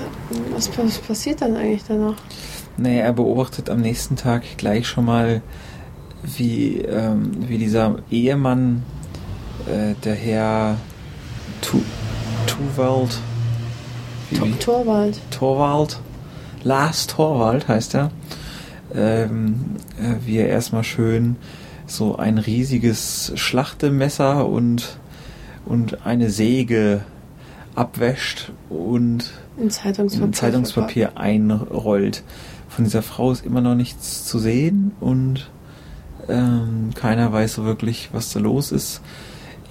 was, 0.52 0.70
was 0.78 0.98
passiert 0.98 1.42
dann 1.42 1.56
eigentlich 1.56 1.84
danach? 1.86 2.16
Nee, 2.76 3.00
er 3.00 3.12
beobachtet 3.12 3.70
am 3.70 3.80
nächsten 3.80 4.16
Tag 4.16 4.44
gleich 4.56 4.86
schon 4.86 5.04
mal, 5.04 5.42
wie, 6.22 6.78
ähm, 6.82 7.32
wie 7.48 7.58
dieser 7.58 7.96
Ehemann, 8.10 8.84
äh, 9.68 9.94
der 10.04 10.14
Herr 10.14 10.76
tu 11.60 11.80
Tuwald, 12.46 13.18
wie, 14.30 14.36
Tor- 14.36 14.46
wie, 14.48 14.52
Torwald. 14.54 15.20
Torwald, 15.30 16.00
Lars 16.64 17.06
Torwald 17.06 17.68
heißt 17.68 17.94
er, 17.94 18.10
ähm, 18.94 19.76
äh, 20.00 20.14
wie 20.26 20.38
er 20.38 20.48
erstmal 20.48 20.84
schön 20.84 21.36
so 21.86 22.16
ein 22.16 22.38
riesiges 22.38 23.32
Schlachtemesser 23.34 24.46
und, 24.46 24.98
und 25.64 26.04
eine 26.06 26.30
Säge 26.30 27.02
abwäscht 27.74 28.50
und 28.70 29.30
In 29.56 29.70
Zeitungspapier. 29.70 30.26
in 30.26 30.32
Zeitungspapier 30.32 31.16
einrollt. 31.16 32.22
Von 32.68 32.84
dieser 32.84 33.02
Frau 33.02 33.30
ist 33.32 33.44
immer 33.46 33.60
noch 33.60 33.74
nichts 33.74 34.24
zu 34.24 34.38
sehen 34.38 34.92
und 35.00 35.50
ähm, 36.28 36.90
keiner 36.94 37.32
weiß 37.32 37.54
so 37.54 37.64
wirklich, 37.64 38.10
was 38.12 38.32
da 38.32 38.40
los 38.40 38.72
ist. 38.72 39.00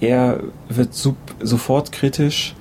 Er 0.00 0.40
wird 0.68 0.94
sofort 0.94 1.92
kritisch, 1.92 2.54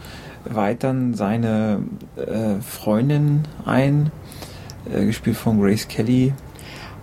weiht 0.46 0.84
dann 0.84 1.14
seine 1.14 1.84
äh, 2.16 2.62
Freundin 2.62 3.44
ein, 3.66 4.12
äh, 4.92 5.06
gespielt 5.06 5.38
von 5.38 5.62
Grace 5.62 5.88
Kelly. 5.88 6.34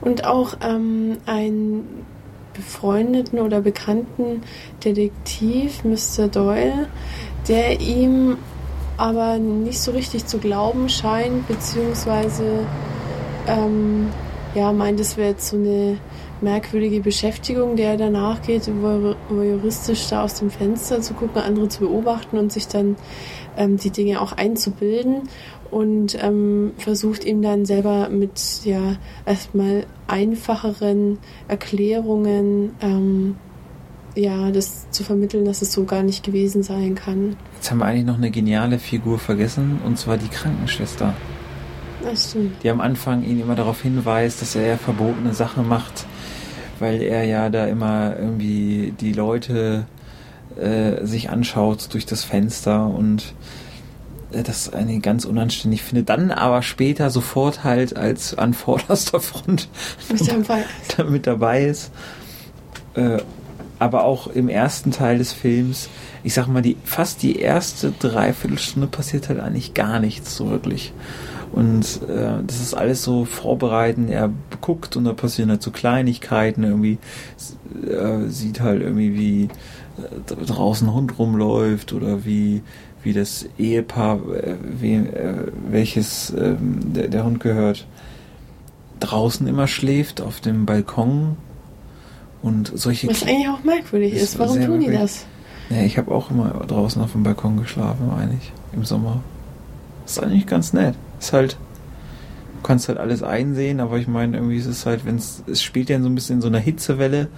Und 0.00 0.24
auch 0.24 0.56
ähm, 0.60 1.18
einen 1.26 2.04
befreundeten 2.52 3.40
oder 3.40 3.60
bekannten 3.60 4.42
Detektiv, 4.84 5.84
Mr. 5.84 6.28
Doyle, 6.28 6.88
der 7.48 7.80
ihm 7.80 8.38
aber 8.96 9.38
nicht 9.38 9.80
so 9.80 9.90
richtig 9.90 10.26
zu 10.26 10.38
glauben 10.38 10.88
scheint, 10.88 11.46
beziehungsweise 11.48 12.66
ähm, 13.48 14.08
ja, 14.54 14.72
meint, 14.72 15.00
es 15.00 15.16
wäre 15.16 15.30
jetzt 15.30 15.48
so 15.48 15.56
eine 15.56 15.98
merkwürdige 16.44 17.00
Beschäftigung, 17.00 17.76
der 17.76 17.92
er 17.92 17.96
danach 17.96 18.42
geht, 18.42 18.70
juristisch 19.30 20.08
da 20.08 20.22
aus 20.22 20.34
dem 20.34 20.50
Fenster 20.50 21.00
zu 21.00 21.14
gucken, 21.14 21.42
andere 21.42 21.68
zu 21.68 21.80
beobachten 21.80 22.38
und 22.38 22.52
sich 22.52 22.68
dann 22.68 22.96
ähm, 23.56 23.76
die 23.76 23.90
Dinge 23.90 24.20
auch 24.20 24.32
einzubilden 24.32 25.22
und 25.70 26.16
ähm, 26.22 26.72
versucht 26.78 27.24
ihm 27.24 27.42
dann 27.42 27.64
selber 27.64 28.08
mit 28.08 28.60
ja 28.64 28.96
erstmal 29.26 29.86
einfacheren 30.06 31.18
Erklärungen 31.48 32.72
ähm, 32.80 33.36
ja 34.14 34.50
das 34.52 34.88
zu 34.90 35.02
vermitteln, 35.02 35.44
dass 35.44 35.62
es 35.62 35.72
so 35.72 35.84
gar 35.84 36.02
nicht 36.02 36.24
gewesen 36.24 36.62
sein 36.62 36.94
kann. 36.94 37.36
Jetzt 37.56 37.70
haben 37.70 37.78
wir 37.78 37.86
eigentlich 37.86 38.04
noch 38.04 38.18
eine 38.18 38.30
geniale 38.30 38.78
Figur 38.78 39.18
vergessen 39.18 39.80
und 39.84 39.98
zwar 39.98 40.16
die 40.16 40.28
Krankenschwester. 40.28 41.14
Das 42.04 42.30
stimmt. 42.30 42.62
Die 42.62 42.70
am 42.70 42.80
Anfang 42.80 43.24
ihn 43.24 43.40
immer 43.40 43.54
darauf 43.54 43.82
hinweist, 43.82 44.42
dass 44.42 44.54
er 44.54 44.66
ja 44.66 44.76
verbotene 44.76 45.32
Sachen 45.32 45.66
macht, 45.66 46.06
weil 46.80 47.02
er 47.02 47.24
ja 47.24 47.48
da 47.50 47.66
immer 47.66 48.16
irgendwie 48.18 48.94
die 49.00 49.12
Leute 49.12 49.86
äh, 50.56 51.04
sich 51.04 51.30
anschaut 51.30 51.92
durch 51.92 52.06
das 52.06 52.24
Fenster 52.24 52.86
und 52.86 53.34
äh, 54.32 54.42
das 54.42 54.72
eine 54.72 55.00
ganz 55.00 55.24
unanständig 55.24 55.82
finde. 55.82 56.02
Dann 56.02 56.30
aber 56.30 56.62
später 56.62 57.10
sofort 57.10 57.64
halt 57.64 57.96
als 57.96 58.36
an 58.36 58.54
vorderster 58.54 59.20
Front 59.20 59.68
mit 60.10 60.28
dabei, 60.28 60.64
mit 61.08 61.26
dabei 61.26 61.64
ist. 61.64 61.90
Äh, 62.94 63.18
aber 63.78 64.04
auch 64.04 64.28
im 64.28 64.48
ersten 64.48 64.92
Teil 64.92 65.18
des 65.18 65.32
Films, 65.32 65.88
ich 66.22 66.32
sag 66.32 66.46
mal, 66.46 66.62
die, 66.62 66.76
fast 66.84 67.22
die 67.22 67.38
erste 67.38 67.90
Dreiviertelstunde 67.90 68.86
passiert 68.86 69.28
halt 69.28 69.40
eigentlich 69.40 69.74
gar 69.74 69.98
nichts 69.98 70.36
so 70.36 70.50
wirklich. 70.50 70.92
Und 71.54 72.00
äh, 72.08 72.42
das 72.44 72.60
ist 72.60 72.74
alles 72.74 73.04
so 73.04 73.24
vorbereiten. 73.24 74.08
Er 74.08 74.30
guckt 74.60 74.96
und 74.96 75.04
da 75.04 75.12
passieren 75.12 75.50
halt 75.50 75.62
so 75.62 75.70
Kleinigkeiten. 75.70 76.64
Irgendwie 76.64 76.98
äh, 77.86 78.28
sieht 78.28 78.60
halt 78.60 78.82
irgendwie, 78.82 79.14
wie 79.14 79.44
äh, 79.44 80.44
draußen 80.46 80.88
ein 80.88 80.94
Hund 80.94 81.16
rumläuft 81.16 81.92
oder 81.92 82.24
wie, 82.24 82.62
wie 83.04 83.12
das 83.12 83.46
Ehepaar, 83.56 84.16
äh, 84.34 84.56
wie, 84.80 84.94
äh, 84.94 85.46
welches 85.70 86.30
ähm, 86.30 86.92
der, 86.92 87.06
der 87.06 87.24
Hund 87.24 87.38
gehört, 87.38 87.86
draußen 88.98 89.46
immer 89.46 89.68
schläft 89.68 90.20
auf 90.20 90.40
dem 90.40 90.66
Balkon. 90.66 91.36
Und 92.42 92.72
solche 92.74 93.06
Was 93.06 93.22
eigentlich 93.22 93.48
auch 93.48 93.62
merkwürdig 93.62 94.12
ist. 94.12 94.22
ist. 94.22 94.38
Warum 94.40 94.60
tun 94.60 94.80
die 94.80 94.90
das? 94.90 95.24
Ja, 95.70 95.82
ich 95.82 95.98
habe 95.98 96.12
auch 96.12 96.32
immer 96.32 96.48
draußen 96.66 97.00
auf 97.00 97.12
dem 97.12 97.22
Balkon 97.22 97.58
geschlafen, 97.58 98.10
eigentlich, 98.10 98.52
im 98.72 98.84
Sommer. 98.84 99.20
Das 100.02 100.16
ist 100.16 100.22
eigentlich 100.22 100.48
ganz 100.48 100.72
nett 100.72 100.96
ist 101.26 101.32
halt, 101.32 101.56
du 102.56 102.62
kannst 102.62 102.88
halt 102.88 102.98
alles 102.98 103.22
einsehen, 103.22 103.80
aber 103.80 103.98
ich 103.98 104.08
meine, 104.08 104.36
irgendwie 104.36 104.56
ist 104.56 104.66
es 104.66 104.86
halt, 104.86 105.04
wenn 105.04 105.16
es, 105.16 105.42
es 105.46 105.62
spielt 105.62 105.88
ja 105.88 106.00
so 106.00 106.08
ein 106.08 106.14
bisschen 106.14 106.36
in 106.36 106.42
so 106.42 106.48
einer 106.48 106.58
Hitzewelle, 106.58 107.28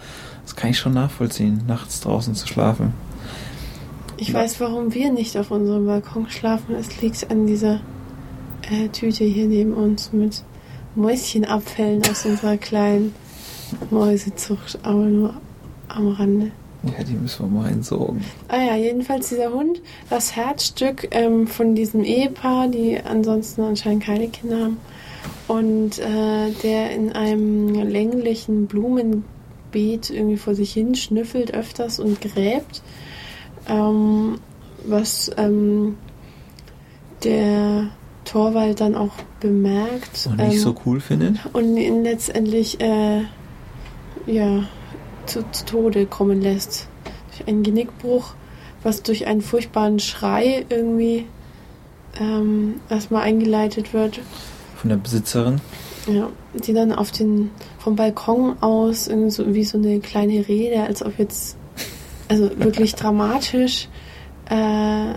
das 0.42 0.56
kann 0.56 0.70
ich 0.70 0.78
schon 0.78 0.94
nachvollziehen, 0.94 1.62
nachts 1.66 2.00
draußen 2.00 2.34
zu 2.34 2.46
schlafen. 2.46 2.92
Ich 4.16 4.28
ja. 4.28 4.34
weiß, 4.34 4.60
warum 4.60 4.94
wir 4.94 5.12
nicht 5.12 5.36
auf 5.36 5.50
unserem 5.50 5.86
Balkon 5.86 6.28
schlafen. 6.30 6.74
Es 6.74 7.00
liegt 7.00 7.30
an 7.30 7.46
dieser 7.46 7.80
äh, 8.70 8.88
Tüte 8.88 9.24
hier 9.24 9.46
neben 9.46 9.74
uns 9.74 10.12
mit 10.12 10.42
Mäuschenabfällen 10.94 12.02
aus 12.10 12.24
unserer 12.24 12.56
kleinen 12.56 13.14
Mäusezucht, 13.90 14.78
aber 14.82 15.04
nur 15.04 15.34
am 15.88 16.08
Rande. 16.08 16.50
Ja, 16.96 17.04
die 17.04 17.14
müssen 17.14 17.46
wir 17.46 17.60
mal 17.60 17.70
entsorgen. 17.70 18.24
Ah 18.48 18.60
ja, 18.60 18.76
jedenfalls 18.76 19.28
dieser 19.28 19.52
Hund, 19.52 19.80
das 20.10 20.36
Herzstück 20.36 21.08
ähm, 21.10 21.46
von 21.46 21.74
diesem 21.74 22.04
Ehepaar, 22.04 22.68
die 22.68 22.98
ansonsten 23.02 23.62
anscheinend 23.62 24.04
keine 24.04 24.28
Kinder 24.28 24.58
haben. 24.64 24.76
Und 25.48 25.98
äh, 25.98 26.50
der 26.62 26.92
in 26.92 27.12
einem 27.12 27.74
länglichen 27.74 28.66
Blumenbeet 28.66 30.10
irgendwie 30.10 30.36
vor 30.36 30.54
sich 30.54 30.72
hin 30.72 30.94
schnüffelt 30.94 31.54
öfters 31.54 32.00
und 32.00 32.20
gräbt. 32.20 32.82
Ähm, 33.68 34.38
was 34.84 35.30
ähm, 35.36 35.96
der 37.24 37.88
Torwald 38.24 38.80
dann 38.80 38.94
auch 38.94 39.14
bemerkt. 39.40 40.28
Und 40.30 40.38
nicht 40.38 40.60
so 40.60 40.70
ähm, 40.70 40.76
cool 40.84 41.00
findet. 41.00 41.38
Und 41.52 41.76
ihn 41.76 42.02
letztendlich, 42.02 42.80
äh, 42.80 43.22
ja, 44.26 44.64
zu, 45.26 45.48
zu 45.50 45.64
Tode 45.64 46.06
kommen 46.06 46.40
lässt. 46.40 46.88
Durch 47.30 47.48
einen 47.48 47.62
Genickbruch, 47.62 48.34
was 48.82 49.02
durch 49.02 49.26
einen 49.26 49.42
furchtbaren 49.42 49.98
Schrei 49.98 50.64
irgendwie 50.68 51.26
ähm, 52.20 52.80
erstmal 52.88 53.22
eingeleitet 53.22 53.92
wird. 53.92 54.20
Von 54.76 54.90
der 54.90 54.96
Besitzerin? 54.96 55.60
Ja, 56.06 56.28
die 56.54 56.72
dann 56.72 56.92
auf 56.92 57.10
den, 57.10 57.50
vom 57.78 57.96
Balkon 57.96 58.56
aus 58.62 59.08
irgendwie 59.08 59.30
so, 59.30 59.54
wie 59.54 59.64
so 59.64 59.78
eine 59.78 60.00
kleine 60.00 60.46
Rede, 60.46 60.82
als 60.82 61.04
ob 61.04 61.18
jetzt, 61.18 61.56
also 62.28 62.50
wirklich 62.58 62.94
dramatisch 62.94 63.88
äh, 64.48 65.14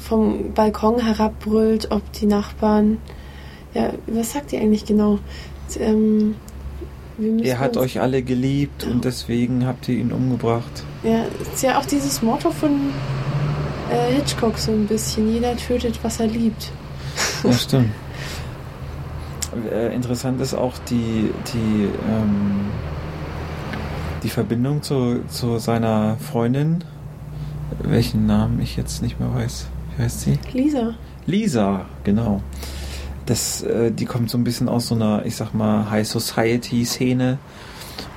vom 0.00 0.54
Balkon 0.54 0.98
herabbrüllt, 1.00 1.90
ob 1.90 2.10
die 2.12 2.26
Nachbarn, 2.26 2.98
ja, 3.74 3.90
was 4.06 4.32
sagt 4.32 4.52
die 4.52 4.58
eigentlich 4.58 4.86
genau? 4.86 5.18
Ähm, 5.78 6.36
er 7.42 7.58
hat 7.58 7.76
euch 7.76 8.00
alle 8.00 8.22
geliebt 8.22 8.84
und 8.84 9.04
deswegen 9.04 9.66
habt 9.66 9.88
ihr 9.88 9.96
ihn 9.96 10.12
umgebracht. 10.12 10.84
Ja, 11.02 11.24
ist 11.40 11.62
ja 11.62 11.78
auch 11.78 11.84
dieses 11.84 12.22
Motto 12.22 12.50
von 12.50 12.70
äh, 13.90 14.14
Hitchcock 14.14 14.58
so 14.58 14.72
ein 14.72 14.86
bisschen. 14.86 15.32
Jeder 15.32 15.56
tötet, 15.56 15.98
was 16.02 16.20
er 16.20 16.26
liebt. 16.26 16.70
Ja, 17.44 17.52
stimmt. 17.52 17.90
äh, 19.70 19.94
interessant 19.94 20.40
ist 20.40 20.54
auch 20.54 20.78
die, 20.90 21.30
die, 21.52 21.88
ähm, 22.08 22.66
die 24.22 24.30
Verbindung 24.30 24.82
zu, 24.82 25.20
zu 25.28 25.58
seiner 25.58 26.16
Freundin, 26.16 26.84
welchen 27.82 28.26
Namen 28.26 28.60
ich 28.60 28.76
jetzt 28.76 29.02
nicht 29.02 29.20
mehr 29.20 29.34
weiß. 29.34 29.66
Wie 29.96 30.02
heißt 30.02 30.20
sie? 30.22 30.38
Lisa. 30.52 30.94
Lisa, 31.26 31.86
genau 32.04 32.40
das, 33.26 33.62
äh, 33.62 33.90
die 33.90 34.04
kommt 34.04 34.30
so 34.30 34.38
ein 34.38 34.44
bisschen 34.44 34.68
aus 34.68 34.88
so 34.88 34.94
einer, 34.94 35.24
ich 35.24 35.36
sag 35.36 35.54
mal, 35.54 35.90
High 35.90 36.06
Society 36.06 36.84
Szene 36.84 37.38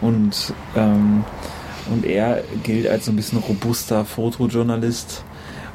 und 0.01 0.53
ähm, 0.75 1.23
und 1.91 2.05
er 2.05 2.43
gilt 2.63 2.87
als 2.87 3.05
so 3.05 3.11
ein 3.11 3.15
bisschen 3.15 3.39
robuster 3.39 4.05
Fotojournalist. 4.05 5.23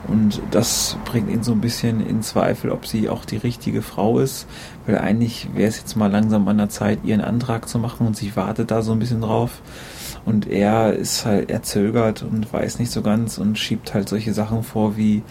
Und 0.09 0.41
das 0.51 0.97
bringt 1.05 1.31
ihn 1.31 1.43
so 1.43 1.53
ein 1.53 1.61
bisschen 1.61 2.05
in 2.05 2.23
Zweifel, 2.23 2.71
ob 2.71 2.87
sie 2.87 3.09
auch 3.09 3.25
die 3.25 3.37
richtige 3.37 3.83
Frau 3.83 4.19
ist, 4.19 4.47
weil 4.87 4.99
eigentlich 4.99 5.49
wäre 5.55 5.69
es 5.69 5.77
jetzt 5.77 5.95
mal 5.95 6.11
langsam 6.11 6.49
an 6.49 6.59
der 6.59 6.71
Zeit, 6.71 7.01
ihren 7.05 7.21
Antrag 7.21 7.69
zu 7.69 7.79
machen. 7.79 8.07
Und 8.07 8.17
sie 8.17 8.35
wartet 8.35 8.71
da 8.71 8.83
so 8.83 8.93
ein 8.93 8.99
bisschen 8.99 9.21
drauf. 9.21 9.63
Und 10.25 10.49
er 10.49 10.95
ist 10.95 11.27
halt, 11.27 11.51
er 11.51 11.63
zögert 11.63 12.23
und 12.23 12.53
weiß 12.53 12.79
nicht 12.79 12.91
so 12.91 13.03
ganz 13.03 13.39
und 13.39 13.59
schiebt 13.59 13.95
halt 13.95 14.09
solche 14.09 14.35
Sachen 14.35 14.63
vor 14.63 14.97
wie, 14.97 15.23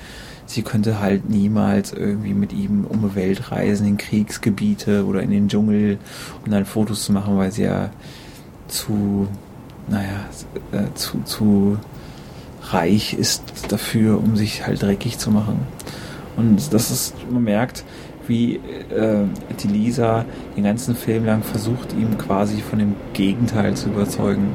sie 0.50 0.63
könnte 0.63 1.00
halt 1.00 1.29
niemals 1.29 1.94
irgendwie 1.94 2.34
mit 2.34 2.53
ihm 2.53 2.86
um 2.89 3.08
die 3.08 3.15
Welt 3.15 3.51
reisen, 3.51 3.88
in 3.88 3.98
Kriegsgebiete 3.98 5.06
oder 5.06 5.22
in 5.22 5.29
den 5.29 5.48
Dschungel, 5.48 6.00
um 6.44 6.51
dann 6.51 6.65
Fotos 6.65 7.03
zu 7.03 7.13
machen, 7.13 7.38
weil 7.38 7.51
sie 7.51 7.63
ja 7.63 7.91
zu, 8.68 9.27
naja, 9.88 10.25
äh, 10.72 10.91
zu, 10.96 11.22
zu 11.24 11.77
reich 12.63 13.13
ist 13.13 13.44
dafür, 13.70 14.18
um 14.18 14.36
sich 14.36 14.65
halt 14.65 14.82
dreckig 14.82 15.20
zu 15.20 15.29
machen. 15.29 15.60
Und 16.36 16.74
das 16.74 16.89
ist, 16.89 17.13
man 17.29 17.44
merkt, 17.44 17.84
wie 18.27 18.56
äh, 18.56 19.25
die 19.62 19.68
Lisa 19.68 20.25
den 20.58 20.63
ganzen 20.63 20.96
Film 20.96 21.25
lang 21.25 21.44
versucht, 21.44 21.94
ihm 21.94 22.18
quasi 22.18 22.62
von 22.62 22.79
dem 22.79 22.96
Gegenteil 23.13 23.75
zu 23.75 23.89
überzeugen. 23.89 24.48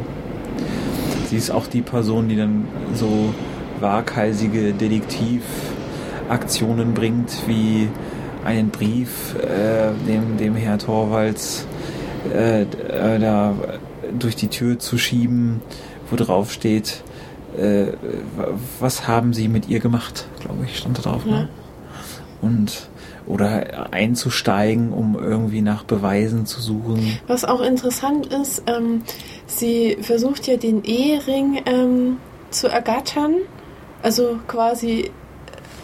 Sie 1.31 1.37
ist 1.37 1.53
auch 1.53 1.69
die 1.69 1.83
Person, 1.83 2.29
die 2.29 2.37
dann 2.37 2.67
so 2.95 3.33
waghalsige 3.81 4.73
Detektiv 4.73 5.43
Aktionen 6.29 6.95
bringt, 6.95 7.47
wie 7.47 7.89
einen 8.45 8.71
Brief, 8.71 9.35
äh, 9.37 9.93
dem, 10.07 10.37
dem 10.37 10.55
Herr 10.55 10.79
Torvalds 10.79 11.67
äh, 12.33 12.63
äh, 12.63 13.19
da 13.19 13.55
durch 14.19 14.37
die 14.37 14.49
Tür 14.49 14.79
zu 14.79 14.99
schieben, 14.99 15.63
wo 16.11 16.17
drauf 16.17 16.53
steht, 16.53 17.03
äh, 17.59 17.87
was 18.81 19.09
haben 19.09 19.33
Sie 19.33 19.49
mit 19.49 19.69
ihr 19.69 19.81
gemacht, 19.81 20.27
glaube 20.41 20.65
ich, 20.65 20.79
stand 20.79 20.99
da 20.99 21.03
drauf. 21.03 21.25
Ne? 21.25 21.33
Ja. 21.33 21.39
Ne? 21.39 21.49
Und 22.43 22.89
oder 23.27 23.93
einzusteigen, 23.93 24.93
um 24.93 25.19
irgendwie 25.19 25.63
nach 25.63 25.85
Beweisen 25.85 26.45
zu 26.45 26.61
suchen. 26.61 27.19
Was 27.27 27.47
auch 27.47 27.63
interessant 27.63 28.27
ist, 28.27 28.63
ähm, 28.67 29.03
sie 29.47 29.97
versucht 30.03 30.47
ja 30.47 30.59
den 30.59 30.85
Ehering 30.85 31.63
ähm, 31.65 32.19
zu 32.51 32.69
ergattern, 32.69 33.37
also 34.03 34.39
quasi 34.47 35.11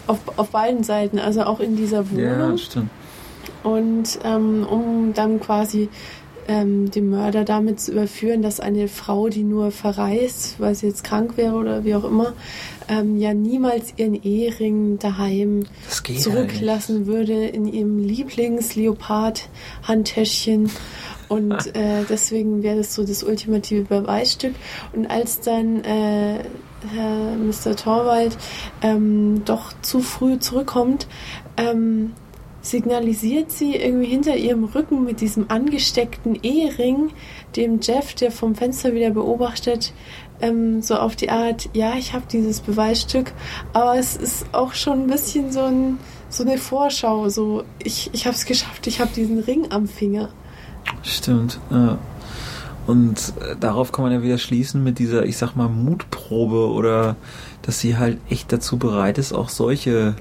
auf, 0.06 0.18
auf 0.36 0.50
beiden 0.50 0.84
Seiten, 0.84 1.18
also 1.18 1.42
auch 1.42 1.60
in 1.60 1.76
dieser 1.76 2.10
Wohnung. 2.10 2.50
Ja, 2.50 2.58
stimmt. 2.58 2.90
Und 3.62 4.18
ähm, 4.24 4.66
um 4.68 5.12
dann 5.14 5.40
quasi 5.40 5.88
ähm, 6.50 6.90
den 6.90 7.08
Mörder 7.10 7.44
damit 7.44 7.78
zu 7.80 7.92
überführen, 7.92 8.42
dass 8.42 8.58
eine 8.58 8.88
Frau, 8.88 9.28
die 9.28 9.44
nur 9.44 9.70
verreist, 9.70 10.58
weil 10.58 10.74
sie 10.74 10.88
jetzt 10.88 11.04
krank 11.04 11.36
wäre 11.36 11.54
oder 11.54 11.84
wie 11.84 11.94
auch 11.94 12.02
immer, 12.04 12.32
ähm, 12.88 13.18
ja 13.18 13.34
niemals 13.34 13.92
ihren 13.96 14.20
Ehering 14.20 14.98
daheim 14.98 15.66
zurücklassen 15.88 17.06
würde 17.06 17.46
in 17.46 17.66
ihrem 17.66 17.98
Lieblings-Leopard-Handtäschchen. 17.98 20.72
Und 21.28 21.54
äh, 21.76 22.02
deswegen 22.08 22.64
wäre 22.64 22.78
das 22.78 22.94
so 22.94 23.04
das 23.04 23.22
ultimative 23.22 23.82
Beweisstück. 23.82 24.54
Und 24.92 25.06
als 25.06 25.38
dann 25.40 25.84
äh, 25.84 26.40
Herr 26.92 27.36
Mr. 27.36 27.76
Torwald 27.76 28.36
ähm, 28.82 29.42
doch 29.44 29.72
zu 29.82 30.00
früh 30.00 30.38
zurückkommt, 30.38 31.06
ähm, 31.56 32.12
signalisiert 32.62 33.50
sie 33.50 33.74
irgendwie 33.76 34.06
hinter 34.06 34.36
ihrem 34.36 34.64
Rücken 34.64 35.04
mit 35.04 35.20
diesem 35.20 35.50
angesteckten 35.50 36.38
Ehering 36.42 37.10
dem 37.56 37.80
Jeff, 37.80 38.14
der 38.14 38.30
vom 38.30 38.54
Fenster 38.54 38.92
wieder 38.94 39.10
beobachtet, 39.10 39.92
ähm, 40.40 40.82
so 40.82 40.96
auf 40.96 41.16
die 41.16 41.30
Art, 41.30 41.68
ja, 41.72 41.94
ich 41.96 42.12
habe 42.12 42.24
dieses 42.30 42.60
Beweisstück, 42.60 43.32
aber 43.72 43.98
es 43.98 44.16
ist 44.16 44.46
auch 44.52 44.74
schon 44.74 45.02
ein 45.02 45.06
bisschen 45.06 45.52
so, 45.52 45.62
ein, 45.62 45.98
so 46.28 46.44
eine 46.44 46.58
Vorschau, 46.58 47.28
so 47.28 47.64
ich, 47.82 48.10
ich 48.12 48.26
habe 48.26 48.36
es 48.36 48.44
geschafft, 48.44 48.86
ich 48.86 49.00
habe 49.00 49.10
diesen 49.14 49.38
Ring 49.40 49.66
am 49.70 49.86
Finger. 49.86 50.30
Stimmt, 51.02 51.60
ja. 51.70 51.98
Und 52.86 53.34
äh, 53.40 53.56
darauf 53.58 53.92
kann 53.92 54.04
man 54.04 54.12
ja 54.12 54.22
wieder 54.22 54.38
schließen 54.38 54.82
mit 54.82 54.98
dieser, 54.98 55.24
ich 55.24 55.36
sag 55.36 55.54
mal, 55.54 55.68
Mutprobe 55.68 56.70
oder 56.70 57.16
dass 57.62 57.80
sie 57.80 57.96
halt 57.96 58.18
echt 58.28 58.52
dazu 58.52 58.78
bereit 58.78 59.18
ist, 59.18 59.32
auch 59.32 59.48
solche 59.48 60.14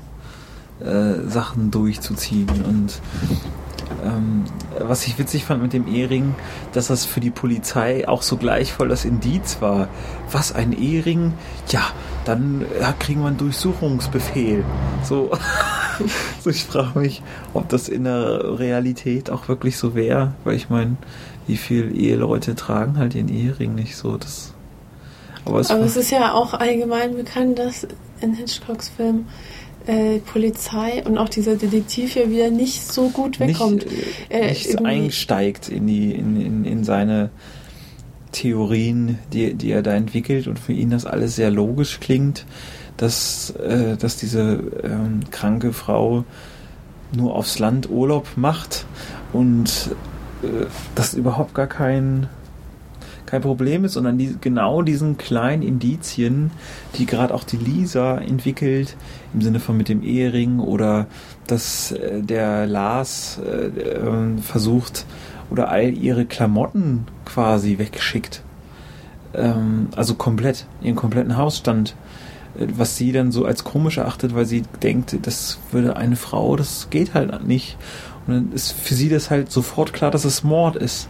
äh, 0.81 1.27
Sachen 1.27 1.71
durchzuziehen. 1.71 2.49
Und 2.65 3.01
ähm, 4.03 4.43
was 4.79 5.07
ich 5.07 5.17
witzig 5.17 5.45
fand 5.45 5.61
mit 5.61 5.73
dem 5.73 5.87
Ehering, 5.87 6.35
dass 6.73 6.87
das 6.87 7.05
für 7.05 7.19
die 7.19 7.31
Polizei 7.31 8.07
auch 8.07 8.21
so 8.21 8.37
gleichvoll 8.37 8.89
das 8.89 9.05
Indiz 9.05 9.57
war. 9.61 9.87
Was, 10.31 10.53
ein 10.53 10.73
Ehering? 10.73 11.33
Ja, 11.69 11.81
dann 12.25 12.65
ja, 12.79 12.93
kriegen 12.93 13.21
wir 13.21 13.27
einen 13.27 13.37
Durchsuchungsbefehl. 13.37 14.63
So, 15.03 15.31
so 16.41 16.49
ich 16.49 16.63
frage 16.63 16.99
mich, 16.99 17.21
ob 17.53 17.69
das 17.69 17.89
in 17.89 18.03
der 18.03 18.59
Realität 18.59 19.29
auch 19.29 19.47
wirklich 19.47 19.77
so 19.77 19.95
wäre, 19.95 20.33
weil 20.43 20.55
ich 20.55 20.69
meine, 20.69 20.97
wie 21.49 21.57
viele 21.57 21.91
Eheleute 21.91 22.55
tragen 22.55 22.97
halt 22.97 23.15
den 23.15 23.27
Ehering 23.27 23.73
nicht 23.73 23.97
so. 23.97 24.17
Das, 24.17 24.53
aber 25.45 25.59
es, 25.59 25.71
aber 25.71 25.83
es 25.83 25.97
ist 25.97 26.11
ja 26.11 26.33
auch 26.33 26.53
allgemein 26.53 27.15
bekannt, 27.15 27.57
dass 27.57 27.87
in 28.21 28.35
Hitchcocks 28.35 28.89
Film 28.89 29.25
äh, 29.87 30.19
Polizei 30.19 31.03
und 31.05 31.17
auch 31.17 31.27
dieser 31.27 31.55
Detektiv 31.55 32.15
ja 32.15 32.29
wieder 32.29 32.51
nicht 32.51 32.85
so 32.85 33.09
gut 33.09 33.39
wegkommt. 33.39 33.85
Nicht, 33.85 34.05
äh, 34.29 34.49
nicht 34.49 34.85
einsteigt 34.85 35.69
in, 35.69 35.87
die, 35.87 36.11
in, 36.11 36.39
in, 36.39 36.65
in 36.65 36.83
seine 36.83 37.31
Theorien, 38.31 39.17
die, 39.33 39.55
die 39.55 39.71
er 39.71 39.81
da 39.81 39.93
entwickelt 39.93 40.47
und 40.47 40.59
für 40.59 40.73
ihn 40.73 40.91
das 40.91 41.07
alles 41.07 41.35
sehr 41.35 41.49
logisch 41.49 41.99
klingt, 41.99 42.45
dass, 42.97 43.49
äh, 43.51 43.97
dass 43.97 44.17
diese 44.17 44.61
ähm, 44.83 45.21
kranke 45.31 45.73
Frau 45.73 46.25
nur 47.11 47.35
aufs 47.35 47.57
Land 47.57 47.89
Urlaub 47.89 48.27
macht 48.35 48.85
und 49.33 49.89
äh, 49.89 50.08
das 50.95 51.13
überhaupt 51.13 51.53
gar 51.53 51.67
kein 51.67 52.27
kein 53.29 53.41
Problem 53.41 53.85
ist, 53.85 53.93
sondern 53.93 54.17
die, 54.17 54.35
genau 54.41 54.81
diesen 54.81 55.17
kleinen 55.19 55.61
Indizien, 55.61 56.49
die 56.95 57.05
gerade 57.05 57.31
auch 57.33 57.43
die 57.43 57.57
Lisa 57.57 58.17
entwickelt, 58.17 58.95
im 59.35 59.41
Sinne 59.41 59.59
von 59.59 59.77
mit 59.77 59.87
dem 59.87 60.01
Ehering 60.01 60.59
oder 60.59 61.05
dass 61.45 61.91
äh, 61.91 62.23
der 62.23 62.65
Lars 62.65 63.39
äh, 63.45 63.67
äh, 63.67 64.37
versucht 64.41 65.05
oder 65.51 65.69
all 65.69 65.93
ihre 65.93 66.25
Klamotten 66.25 67.05
quasi 67.25 67.77
wegschickt. 67.77 68.41
Ähm, 69.35 69.89
also 69.95 70.15
komplett, 70.15 70.65
ihren 70.81 70.95
kompletten 70.95 71.37
Hausstand 71.37 71.95
äh, 72.57 72.65
was 72.75 72.97
sie 72.97 73.11
dann 73.11 73.31
so 73.31 73.45
als 73.45 73.63
komisch 73.63 73.97
erachtet, 73.97 74.33
weil 74.33 74.45
sie 74.45 74.63
denkt, 74.81 75.15
das 75.21 75.59
würde 75.71 75.97
eine 75.97 76.15
Frau, 76.15 76.55
das 76.55 76.87
geht 76.89 77.13
halt 77.13 77.45
nicht. 77.45 77.77
Und 78.27 78.33
dann 78.33 78.51
ist 78.51 78.71
für 78.73 78.93
sie 78.93 79.09
das 79.09 79.29
halt 79.29 79.51
sofort 79.51 79.93
klar, 79.93 80.11
dass 80.11 80.25
es 80.25 80.43
Mord 80.43 80.75
ist 80.75 81.07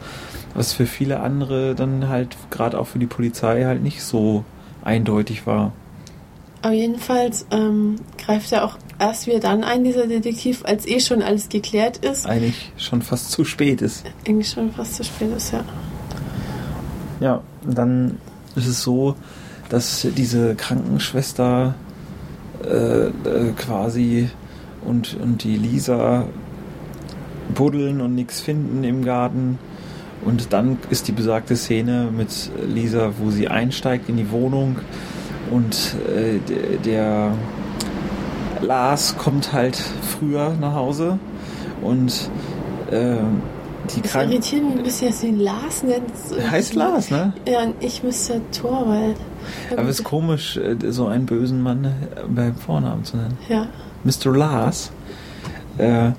was 0.54 0.74
für 0.74 0.86
viele 0.86 1.20
andere 1.20 1.76
dann 1.76 2.10
halt 2.10 2.36
gerade 2.50 2.80
auch 2.80 2.88
für 2.88 3.00
die 3.00 3.08
Polizei 3.08 3.64
halt 3.64 3.84
nicht 3.84 4.04
so 4.04 4.44
eindeutig 4.84 5.46
war. 5.46 5.74
Aber 6.62 6.74
jedenfalls 6.74 7.46
ähm, 7.52 7.96
greift 8.18 8.52
er 8.52 8.66
auch 8.66 8.78
erst 9.00 9.28
wieder 9.28 9.40
dann 9.40 9.64
ein, 9.64 9.86
dieser 9.86 10.08
Detektiv, 10.08 10.66
als 10.66 10.86
eh 10.86 11.00
schon 11.00 11.22
alles 11.22 11.48
geklärt 11.48 11.98
ist. 11.98 12.26
Eigentlich 12.26 12.74
schon 12.76 13.02
fast 13.02 13.32
zu 13.32 13.46
spät 13.46 13.82
ist. 13.82 14.06
Eigentlich 14.28 14.50
schon 14.50 14.74
fast 14.74 14.96
zu 14.96 15.06
spät 15.06 15.30
ist, 15.36 15.54
ja. 15.54 15.64
Ja, 17.22 17.42
dann 17.64 18.18
ist 18.56 18.68
es 18.68 18.82
so, 18.82 19.16
dass 19.70 20.06
diese 20.18 20.56
Krankenschwester 20.56 21.76
äh, 22.66 23.08
äh, 23.08 23.12
quasi 23.56 24.30
und, 24.84 25.18
und 25.22 25.44
die 25.44 25.56
Lisa 25.56 26.26
buddeln 27.54 28.02
und 28.02 28.16
nichts 28.16 28.42
finden 28.42 28.84
im 28.84 29.04
Garten 29.04 29.60
und 30.26 30.54
dann 30.54 30.78
ist 30.90 31.08
die 31.08 31.12
besagte 31.12 31.56
Szene 31.56 32.10
mit 32.16 32.52
Lisa, 32.68 33.14
wo 33.20 33.32
sie 33.32 33.48
einsteigt 33.48 34.10
in 34.10 34.18
die 34.18 34.32
Wohnung 34.32 34.78
und 35.52 35.96
äh, 36.14 36.40
der 36.86 37.32
Lars 38.62 39.18
kommt 39.18 39.54
halt 39.54 39.78
früher 39.78 40.54
nach 40.60 40.74
Hause 40.74 41.20
und 41.82 42.30
äh, 42.92 43.16
die 43.96 44.02
Das 44.02 44.16
irritiert 44.16 44.64
mich 44.64 44.78
ein 44.78 44.84
bisschen, 44.84 45.10
dass 45.10 45.22
du 45.22 45.28
ihn 45.28 45.40
Lars 45.40 45.84
nennst. 45.84 46.52
Heißt 46.52 46.76
Lars, 46.76 47.10
ne? 47.10 47.34
Ja, 47.48 47.64
und 47.64 47.76
ich 47.80 48.04
müsste 48.04 48.42
Torwald. 48.52 49.16
Aber 49.72 49.84
es 49.84 50.00
ist 50.00 50.04
komisch, 50.04 50.58
äh, 50.58 50.76
so 50.92 51.08
einen 51.08 51.26
bösen 51.26 51.62
Mann 51.62 51.86
äh, 51.86 51.90
beim 52.28 52.56
Vornamen 52.56 53.04
zu 53.04 53.18
nennen. 53.18 53.38
Ja. 53.48 53.68
Mr. 54.04 54.36
Lars. 54.36 54.92
Äh, 55.78 56.12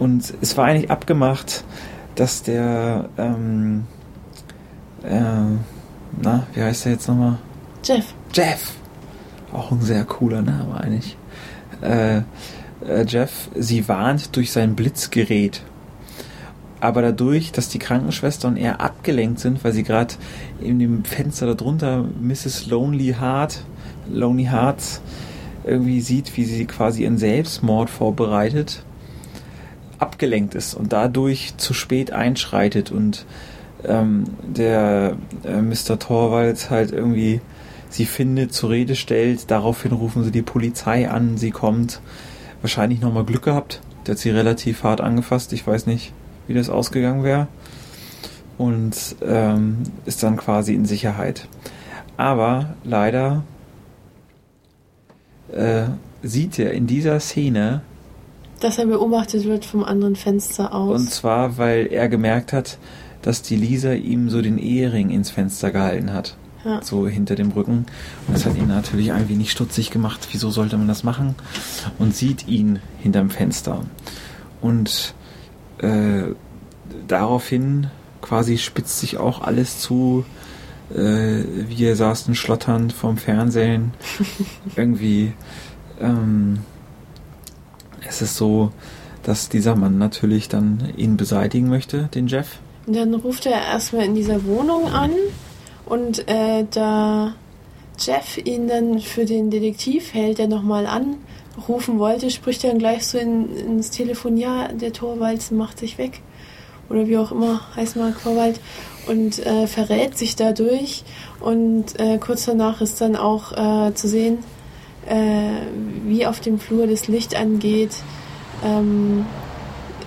und 0.00 0.34
es 0.40 0.56
war 0.56 0.64
eigentlich 0.64 0.90
abgemacht, 0.90 1.62
dass 2.16 2.42
der, 2.42 3.08
ähm, 3.16 3.84
äh, 5.04 5.20
na, 6.20 6.46
wie 6.54 6.62
heißt 6.62 6.86
der 6.86 6.92
jetzt 6.92 7.06
nochmal? 7.06 7.38
Jeff. 7.84 8.14
Jeff! 8.32 8.72
Auch 9.52 9.70
ein 9.70 9.82
sehr 9.82 10.04
cooler 10.04 10.42
Name 10.42 10.80
eigentlich. 10.80 11.16
Äh, 11.82 12.18
äh, 12.86 13.04
Jeff 13.06 13.50
sie 13.54 13.88
warnt 13.88 14.34
durch 14.36 14.52
sein 14.52 14.74
Blitzgerät. 14.74 15.62
Aber 16.80 17.02
dadurch, 17.02 17.52
dass 17.52 17.68
die 17.68 17.78
Krankenschwestern 17.78 18.56
eher 18.56 18.80
abgelenkt 18.80 19.40
sind, 19.40 19.62
weil 19.64 19.72
sie 19.72 19.82
gerade 19.82 20.14
in 20.60 20.78
dem 20.78 21.04
Fenster 21.04 21.54
darunter 21.54 22.04
Mrs. 22.22 22.66
Lonely 22.66 23.16
Heart, 23.20 23.64
Lonely 24.10 24.44
Hearts 24.44 25.02
irgendwie 25.64 26.00
sieht, 26.00 26.36
wie 26.38 26.44
sie 26.44 26.64
quasi 26.64 27.02
ihren 27.02 27.18
Selbstmord 27.18 27.90
vorbereitet, 27.90 28.82
abgelenkt 30.00 30.54
ist 30.54 30.74
und 30.74 30.92
dadurch 30.92 31.54
zu 31.56 31.74
spät 31.74 32.12
einschreitet 32.12 32.90
und 32.90 33.26
ähm, 33.84 34.24
der 34.42 35.16
äh, 35.44 35.60
Mr. 35.62 35.98
Torvalds 35.98 36.70
halt 36.70 36.92
irgendwie 36.92 37.40
sie 37.90 38.06
findet, 38.06 38.52
zur 38.52 38.70
Rede 38.70 38.96
stellt. 38.96 39.50
Daraufhin 39.50 39.92
rufen 39.92 40.24
sie 40.24 40.30
die 40.30 40.42
Polizei 40.42 41.10
an. 41.10 41.36
Sie 41.36 41.50
kommt. 41.50 42.00
Wahrscheinlich 42.62 43.00
nochmal 43.00 43.24
Glück 43.24 43.42
gehabt. 43.42 43.80
Der 44.06 44.12
hat 44.12 44.18
sie 44.18 44.30
relativ 44.30 44.82
hart 44.82 45.00
angefasst. 45.00 45.52
Ich 45.52 45.66
weiß 45.66 45.86
nicht, 45.86 46.12
wie 46.46 46.54
das 46.54 46.70
ausgegangen 46.70 47.24
wäre. 47.24 47.48
Und 48.58 49.16
ähm, 49.22 49.78
ist 50.04 50.22
dann 50.22 50.36
quasi 50.36 50.74
in 50.74 50.84
Sicherheit. 50.84 51.48
Aber 52.16 52.74
leider 52.84 53.44
äh, 55.52 55.84
sieht 56.22 56.58
er 56.58 56.72
in 56.72 56.86
dieser 56.86 57.18
Szene 57.18 57.80
dass 58.60 58.78
er 58.78 58.86
beobachtet 58.86 59.44
wird 59.44 59.64
vom 59.64 59.84
anderen 59.84 60.16
Fenster 60.16 60.74
aus. 60.74 61.00
Und 61.00 61.10
zwar, 61.10 61.58
weil 61.58 61.86
er 61.86 62.08
gemerkt 62.08 62.52
hat, 62.52 62.78
dass 63.22 63.42
die 63.42 63.56
Lisa 63.56 63.92
ihm 63.92 64.30
so 64.30 64.40
den 64.42 64.58
Ehering 64.58 65.10
ins 65.10 65.30
Fenster 65.30 65.70
gehalten 65.70 66.12
hat. 66.12 66.36
Ja. 66.64 66.82
So 66.82 67.08
hinter 67.08 67.36
dem 67.36 67.50
Rücken. 67.52 67.86
Und 68.26 68.34
das 68.34 68.44
hat 68.44 68.56
ihn 68.56 68.68
natürlich 68.68 69.12
ein 69.12 69.28
wenig 69.28 69.50
stutzig 69.50 69.90
gemacht. 69.90 70.28
Wieso 70.30 70.50
sollte 70.50 70.76
man 70.76 70.88
das 70.88 71.04
machen? 71.04 71.34
Und 71.98 72.14
sieht 72.14 72.46
ihn 72.48 72.80
hinterm 72.98 73.30
Fenster. 73.30 73.84
Und 74.60 75.14
äh, 75.78 76.34
daraufhin 77.08 77.86
quasi 78.20 78.58
spitzt 78.58 79.00
sich 79.00 79.16
auch 79.16 79.40
alles 79.40 79.80
zu. 79.80 80.24
Äh, 80.94 81.44
wir 81.68 81.96
saßen 81.96 82.34
schlotternd 82.34 82.92
vorm 82.92 83.16
Fernsehen. 83.16 83.92
Irgendwie. 84.76 85.32
Ähm, 85.98 86.58
es 88.08 88.22
ist 88.22 88.36
so, 88.36 88.72
dass 89.22 89.48
dieser 89.48 89.76
Mann 89.76 89.98
natürlich 89.98 90.48
dann 90.48 90.92
ihn 90.96 91.16
beseitigen 91.16 91.68
möchte, 91.68 92.08
den 92.14 92.26
Jeff. 92.26 92.58
Dann 92.86 93.14
ruft 93.14 93.46
er 93.46 93.60
erstmal 93.60 94.04
in 94.04 94.14
dieser 94.14 94.44
Wohnung 94.44 94.86
an 94.88 95.12
und 95.86 96.28
äh, 96.28 96.64
da 96.70 97.34
Jeff 97.98 98.38
ihn 98.38 98.66
dann 98.66 99.00
für 99.00 99.26
den 99.26 99.50
Detektiv 99.50 100.14
hält, 100.14 100.38
der 100.38 100.48
nochmal 100.48 100.86
anrufen 100.86 101.98
wollte, 101.98 102.30
spricht 102.30 102.64
er 102.64 102.70
dann 102.70 102.78
gleich 102.78 103.06
so 103.06 103.18
in, 103.18 103.54
ins 103.54 103.90
Telefon, 103.90 104.36
ja, 104.36 104.68
der 104.68 104.92
Torwalzen 104.92 105.56
macht 105.56 105.78
sich 105.78 105.98
weg. 105.98 106.22
oder 106.90 107.06
wie 107.06 107.16
auch 107.18 107.30
immer 107.30 107.60
heißt 107.76 107.96
Mark 107.96 108.20
Vorwald 108.20 108.60
und 109.06 109.38
äh, 109.46 109.66
verrät 109.66 110.18
sich 110.18 110.36
dadurch 110.36 111.04
und 111.40 111.98
äh, 111.98 112.18
kurz 112.18 112.44
danach 112.46 112.80
ist 112.80 113.00
dann 113.00 113.16
auch 113.16 113.52
äh, 113.52 113.94
zu 113.94 114.08
sehen, 114.08 114.38
äh, 115.06 115.50
wie 116.06 116.26
auf 116.26 116.40
dem 116.40 116.58
Flur 116.58 116.86
das 116.86 117.08
Licht 117.08 117.36
angeht. 117.36 117.92
Ähm, 118.64 119.24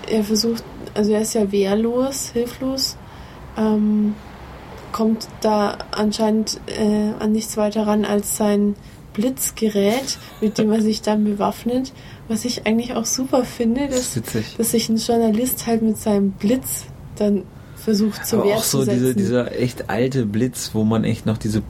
er 0.09 0.23
versucht, 0.23 0.63
also 0.93 1.11
er 1.11 1.21
ist 1.21 1.33
ja 1.33 1.51
wehrlos, 1.51 2.29
hilflos, 2.33 2.97
ähm, 3.57 4.15
kommt 4.91 5.27
da 5.41 5.77
anscheinend 5.91 6.59
äh, 6.67 7.13
an 7.19 7.31
nichts 7.31 7.57
weiter 7.57 7.87
ran 7.87 8.05
als 8.05 8.37
sein 8.37 8.75
Blitzgerät, 9.13 10.17
mit 10.41 10.57
dem 10.57 10.71
er 10.71 10.81
sich 10.81 11.01
dann 11.01 11.23
bewaffnet. 11.23 11.93
Was 12.27 12.45
ich 12.45 12.65
eigentlich 12.65 12.93
auch 12.93 13.05
super 13.05 13.43
finde, 13.43 13.87
dass, 13.87 14.13
das 14.13 14.55
dass 14.57 14.71
sich 14.71 14.89
ein 14.89 14.97
Journalist 14.97 15.67
halt 15.67 15.81
mit 15.81 15.97
seinem 15.97 16.31
Blitz 16.31 16.85
dann 17.15 17.43
versucht 17.75 18.25
zu 18.25 18.37
Aber 18.37 18.55
auch 18.55 18.63
so 18.63 18.85
diese, 18.85 19.13
dieser 19.13 19.59
echt 19.59 19.89
alte 19.89 20.25
Blitz, 20.25 20.71
wo 20.73 20.83
man 20.83 21.03
echt 21.03 21.25
noch 21.25 21.37
diese 21.37 21.61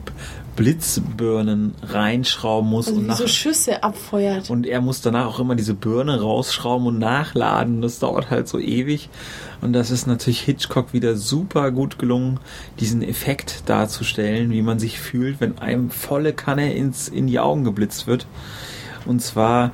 Blitzbirnen 0.56 1.74
reinschrauben 1.82 2.68
muss 2.70 2.88
also 2.88 3.00
und 3.00 3.06
nach, 3.06 3.16
so 3.16 3.26
Schüsse 3.26 3.82
abfeuert. 3.82 4.50
Und 4.50 4.66
er 4.66 4.80
muss 4.80 5.00
danach 5.00 5.26
auch 5.26 5.40
immer 5.40 5.54
diese 5.54 5.74
Birne 5.74 6.20
rausschrauben 6.20 6.86
und 6.86 6.98
nachladen. 6.98 7.82
Das 7.82 7.98
dauert 7.98 8.30
halt 8.30 8.48
so 8.48 8.58
ewig. 8.58 9.08
Und 9.60 9.72
das 9.72 9.90
ist 9.90 10.06
natürlich 10.06 10.40
Hitchcock 10.40 10.92
wieder 10.92 11.16
super 11.16 11.70
gut 11.70 11.98
gelungen, 11.98 12.38
diesen 12.80 13.02
Effekt 13.02 13.68
darzustellen, 13.68 14.50
wie 14.50 14.62
man 14.62 14.78
sich 14.78 15.00
fühlt, 15.00 15.40
wenn 15.40 15.58
einem 15.58 15.90
volle 15.90 16.32
Kanne 16.32 16.74
ins, 16.74 17.08
in 17.08 17.26
die 17.26 17.40
Augen 17.40 17.64
geblitzt 17.64 18.06
wird. 18.06 18.26
Und 19.06 19.22
zwar, 19.22 19.72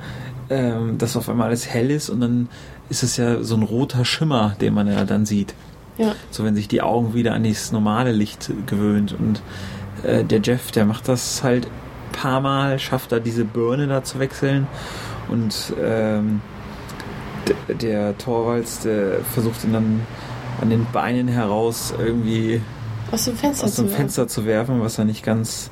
ähm, 0.49 0.97
dass 0.97 1.15
auf 1.15 1.29
einmal 1.29 1.47
alles 1.47 1.67
hell 1.67 1.91
ist 1.91 2.09
und 2.09 2.21
dann 2.21 2.49
ist 2.89 3.03
es 3.03 3.17
ja 3.17 3.43
so 3.43 3.55
ein 3.55 3.63
roter 3.63 4.03
Schimmer, 4.03 4.55
den 4.59 4.73
man 4.73 4.87
ja 4.87 5.05
dann 5.05 5.25
sieht. 5.25 5.53
Ja. 5.97 6.15
So 6.29 6.43
wenn 6.43 6.55
sich 6.55 6.67
die 6.67 6.81
Augen 6.81 7.13
wieder 7.13 7.33
an 7.33 7.43
das 7.43 7.71
normale 7.71 8.11
Licht 8.11 8.51
gewöhnt. 8.65 9.13
Und 9.17 9.41
äh, 10.03 10.23
der 10.23 10.41
Jeff, 10.41 10.71
der 10.71 10.85
macht 10.85 11.07
das 11.07 11.43
halt 11.43 11.67
ein 11.67 12.11
paar 12.11 12.41
Mal, 12.41 12.79
schafft 12.79 13.11
da 13.11 13.19
diese 13.19 13.45
Birne 13.45 13.87
da 13.87 14.03
zu 14.03 14.19
wechseln. 14.19 14.67
Und 15.29 15.73
ähm, 15.81 16.41
der 17.67 18.17
Torvalds, 18.17 18.81
der 18.81 19.21
versucht 19.23 19.63
ihn 19.63 19.73
dann 19.73 20.01
an 20.61 20.69
den 20.69 20.85
Beinen 20.91 21.27
heraus 21.27 21.93
irgendwie 21.97 22.61
aus 23.11 23.25
dem 23.25 23.35
Fenster, 23.35 23.65
aus 23.65 23.75
dem 23.75 23.87
zu, 23.87 23.95
Fenster 23.95 24.21
werfen. 24.23 24.33
zu 24.33 24.45
werfen, 24.45 24.81
was 24.81 24.97
er 24.97 25.05
nicht 25.05 25.23
ganz 25.23 25.69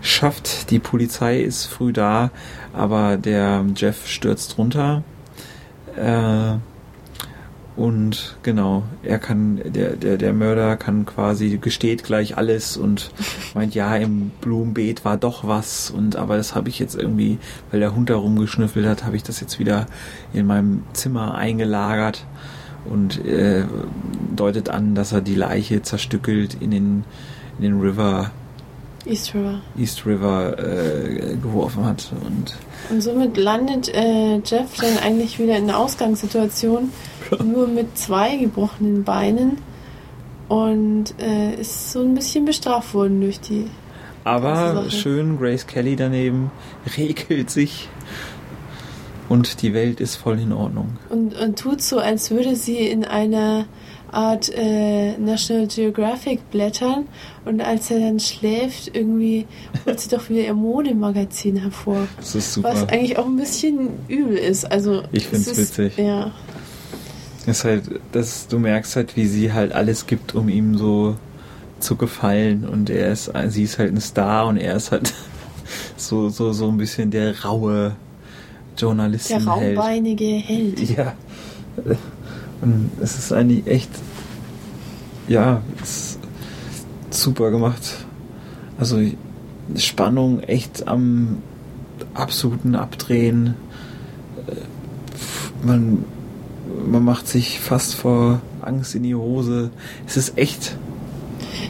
schafft. 0.00 0.70
Die 0.70 0.78
Polizei 0.78 1.40
ist 1.40 1.66
früh 1.66 1.92
da, 1.92 2.30
aber 2.72 3.16
der 3.16 3.64
Jeff 3.76 4.08
stürzt 4.08 4.58
runter. 4.58 5.02
Äh, 5.96 6.54
und 7.74 8.36
genau, 8.42 8.82
er 9.02 9.18
kann, 9.18 9.60
der, 9.64 9.96
der, 9.96 10.18
der 10.18 10.32
Mörder 10.34 10.76
kann 10.76 11.06
quasi, 11.06 11.56
gesteht 11.58 12.04
gleich 12.04 12.36
alles 12.36 12.76
und 12.76 13.10
meint, 13.54 13.74
ja, 13.74 13.96
im 13.96 14.30
Blumenbeet 14.40 15.04
war 15.04 15.16
doch 15.16 15.46
was 15.46 15.90
und 15.90 16.16
aber 16.16 16.36
das 16.36 16.54
habe 16.54 16.68
ich 16.68 16.78
jetzt 16.78 16.94
irgendwie, 16.94 17.38
weil 17.70 17.80
der 17.80 17.94
Hund 17.94 18.10
da 18.10 18.16
rumgeschnüffelt 18.16 18.86
hat, 18.86 19.04
habe 19.04 19.16
ich 19.16 19.22
das 19.22 19.40
jetzt 19.40 19.58
wieder 19.58 19.86
in 20.34 20.46
meinem 20.46 20.82
Zimmer 20.92 21.34
eingelagert 21.34 22.26
und 22.84 23.24
äh, 23.24 23.64
deutet 24.36 24.68
an, 24.68 24.94
dass 24.94 25.12
er 25.12 25.20
die 25.22 25.34
Leiche 25.34 25.82
zerstückelt 25.82 26.56
in 26.60 26.70
den, 26.70 27.04
in 27.58 27.64
den 27.64 27.80
River 27.80 28.32
East 29.04 29.34
River. 29.34 29.60
East 29.76 30.06
River 30.06 30.58
äh, 30.58 31.36
geworfen 31.36 31.84
hat. 31.84 32.12
Und, 32.24 32.54
und 32.90 33.00
somit 33.00 33.36
landet 33.36 33.88
äh, 33.94 34.36
Jeff 34.44 34.76
dann 34.80 34.98
eigentlich 34.98 35.38
wieder 35.38 35.56
in 35.56 35.66
der 35.66 35.78
Ausgangssituation, 35.78 36.92
nur 37.44 37.66
mit 37.66 37.98
zwei 37.98 38.36
gebrochenen 38.36 39.04
Beinen 39.04 39.58
und 40.48 41.14
äh, 41.20 41.54
ist 41.60 41.92
so 41.92 42.00
ein 42.00 42.14
bisschen 42.14 42.44
bestraft 42.44 42.94
worden 42.94 43.20
durch 43.20 43.40
die. 43.40 43.66
Aber 44.24 44.88
schön, 44.90 45.38
Grace 45.38 45.66
Kelly 45.66 45.96
daneben 45.96 46.52
regelt 46.96 47.50
sich 47.50 47.88
und 49.28 49.62
die 49.62 49.74
Welt 49.74 50.00
ist 50.00 50.16
voll 50.16 50.38
in 50.38 50.52
Ordnung. 50.52 50.98
Und, 51.08 51.34
und 51.34 51.58
tut 51.58 51.80
so, 51.80 51.98
als 51.98 52.30
würde 52.30 52.54
sie 52.54 52.86
in 52.86 53.04
einer 53.04 53.64
Art 54.12 54.50
äh, 54.54 55.16
National 55.16 55.66
Geographic 55.66 56.50
blättern 56.50 57.08
und 57.46 57.62
als 57.62 57.90
er 57.90 57.98
dann 57.98 58.20
schläft, 58.20 58.94
irgendwie 58.94 59.46
holt 59.86 59.98
sie 60.00 60.10
doch 60.10 60.28
wieder 60.28 60.42
ihr 60.42 60.54
Modemagazin 60.54 61.56
hervor. 61.56 62.06
Das 62.18 62.34
ist 62.34 62.52
super. 62.52 62.70
Was 62.70 62.88
eigentlich 62.88 63.18
auch 63.18 63.26
ein 63.26 63.36
bisschen 63.36 63.88
übel 64.08 64.36
ist. 64.36 64.70
Also, 64.70 65.02
ich 65.12 65.26
finde 65.26 65.50
es 65.50 65.56
witzig. 65.56 65.96
Ja. 65.96 66.30
ist 67.46 67.64
halt, 67.64 67.84
dass 68.12 68.48
du 68.48 68.58
merkst 68.58 68.96
halt, 68.96 69.16
wie 69.16 69.26
sie 69.26 69.52
halt 69.52 69.72
alles 69.72 70.06
gibt, 70.06 70.34
um 70.34 70.48
ihm 70.48 70.76
so 70.76 71.16
zu 71.80 71.96
gefallen 71.96 72.68
und 72.68 72.90
er 72.90 73.12
ist, 73.12 73.32
sie 73.48 73.64
ist 73.64 73.78
halt 73.78 73.92
ein 73.92 74.00
Star 74.00 74.46
und 74.46 74.58
er 74.58 74.76
ist 74.76 74.92
halt 74.92 75.12
so, 75.96 76.28
so, 76.28 76.52
so 76.52 76.68
ein 76.68 76.76
bisschen 76.76 77.10
der 77.10 77.42
raue 77.44 77.96
Journalisten. 78.76 79.44
Der 79.44 79.46
raubeinige 79.46 80.24
Held. 80.24 80.80
Ja. 80.80 81.14
Und 82.62 82.90
es 83.00 83.18
ist 83.18 83.32
eigentlich 83.32 83.66
echt, 83.66 83.90
ja, 85.26 85.60
super 87.10 87.50
gemacht. 87.50 88.06
Also 88.78 89.00
Spannung 89.76 90.40
echt 90.40 90.88
am 90.88 91.42
absoluten 92.14 92.74
Abdrehen. 92.74 93.56
Man, 95.62 96.04
man 96.86 97.04
macht 97.04 97.28
sich 97.28 97.60
fast 97.60 97.94
vor 97.94 98.40
Angst 98.60 98.94
in 98.94 99.02
die 99.02 99.14
Hose. 99.14 99.70
Es 100.06 100.16
ist 100.16 100.38
echt. 100.38 100.76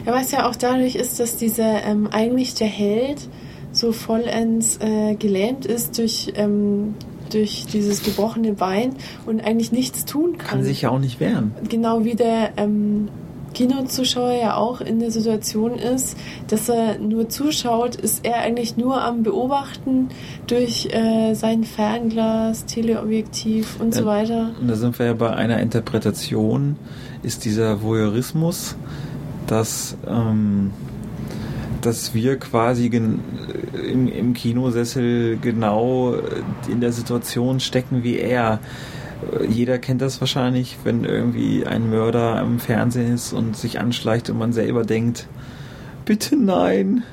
Ja, 0.05 0.13
was 0.13 0.31
ja 0.31 0.47
auch 0.47 0.55
dadurch 0.55 0.95
ist, 0.95 1.19
dass 1.19 1.37
dieser 1.37 1.83
ähm, 1.83 2.07
eigentlich 2.11 2.53
der 2.55 2.67
Held 2.67 3.27
so 3.71 3.91
vollends 3.91 4.77
äh, 4.79 5.15
gelähmt 5.15 5.65
ist 5.65 5.97
durch 5.97 6.33
ähm, 6.35 6.93
durch 7.33 7.65
dieses 7.65 8.03
gebrochene 8.03 8.53
Bein 8.53 8.95
und 9.25 9.43
eigentlich 9.43 9.71
nichts 9.71 10.05
tun 10.05 10.37
kann. 10.37 10.49
Kann 10.49 10.63
sich 10.63 10.83
ja 10.83 10.89
auch 10.89 10.99
nicht 10.99 11.19
wehren. 11.19 11.51
Genau 11.69 12.03
wie 12.03 12.15
der 12.15 12.51
ähm, 12.57 13.09
Kinozuschauer 13.53 14.33
ja 14.33 14.55
auch 14.55 14.81
in 14.81 14.99
der 14.99 15.11
Situation 15.11 15.75
ist, 15.75 16.17
dass 16.47 16.69
er 16.69 16.97
nur 16.97 17.29
zuschaut, 17.29 17.95
ist 17.95 18.25
er 18.25 18.37
eigentlich 18.37 18.77
nur 18.77 19.01
am 19.01 19.23
Beobachten 19.23 20.09
durch 20.47 20.89
äh, 20.91 21.33
sein 21.33 21.63
Fernglas, 21.63 22.65
Teleobjektiv 22.65 23.79
und 23.79 23.93
ja, 23.95 24.01
so 24.01 24.05
weiter. 24.05 24.51
Und 24.59 24.67
da 24.67 24.75
sind 24.75 24.97
wir 24.99 25.05
ja 25.05 25.13
bei 25.13 25.33
einer 25.33 25.59
Interpretation, 25.59 26.75
ist 27.21 27.45
dieser 27.45 27.81
Voyeurismus, 27.81 28.75
dass 29.47 29.97
ähm, 30.07 30.71
dass 31.85 32.13
wir 32.13 32.37
quasi 32.37 32.87
im, 32.87 34.07
im 34.07 34.33
Kinosessel 34.33 35.37
genau 35.37 36.15
in 36.69 36.81
der 36.81 36.91
Situation 36.91 37.59
stecken 37.59 38.03
wie 38.03 38.17
er. 38.17 38.59
Jeder 39.47 39.77
kennt 39.77 40.01
das 40.01 40.19
wahrscheinlich, 40.19 40.77
wenn 40.83 41.05
irgendwie 41.05 41.65
ein 41.65 41.89
Mörder 41.89 42.37
am 42.37 42.59
Fernsehen 42.59 43.13
ist 43.13 43.31
und 43.31 43.55
sich 43.55 43.79
anschleicht 43.79 44.29
und 44.29 44.37
man 44.37 44.51
selber 44.51 44.83
denkt, 44.83 45.27
bitte 46.05 46.35
nein, 46.35 47.03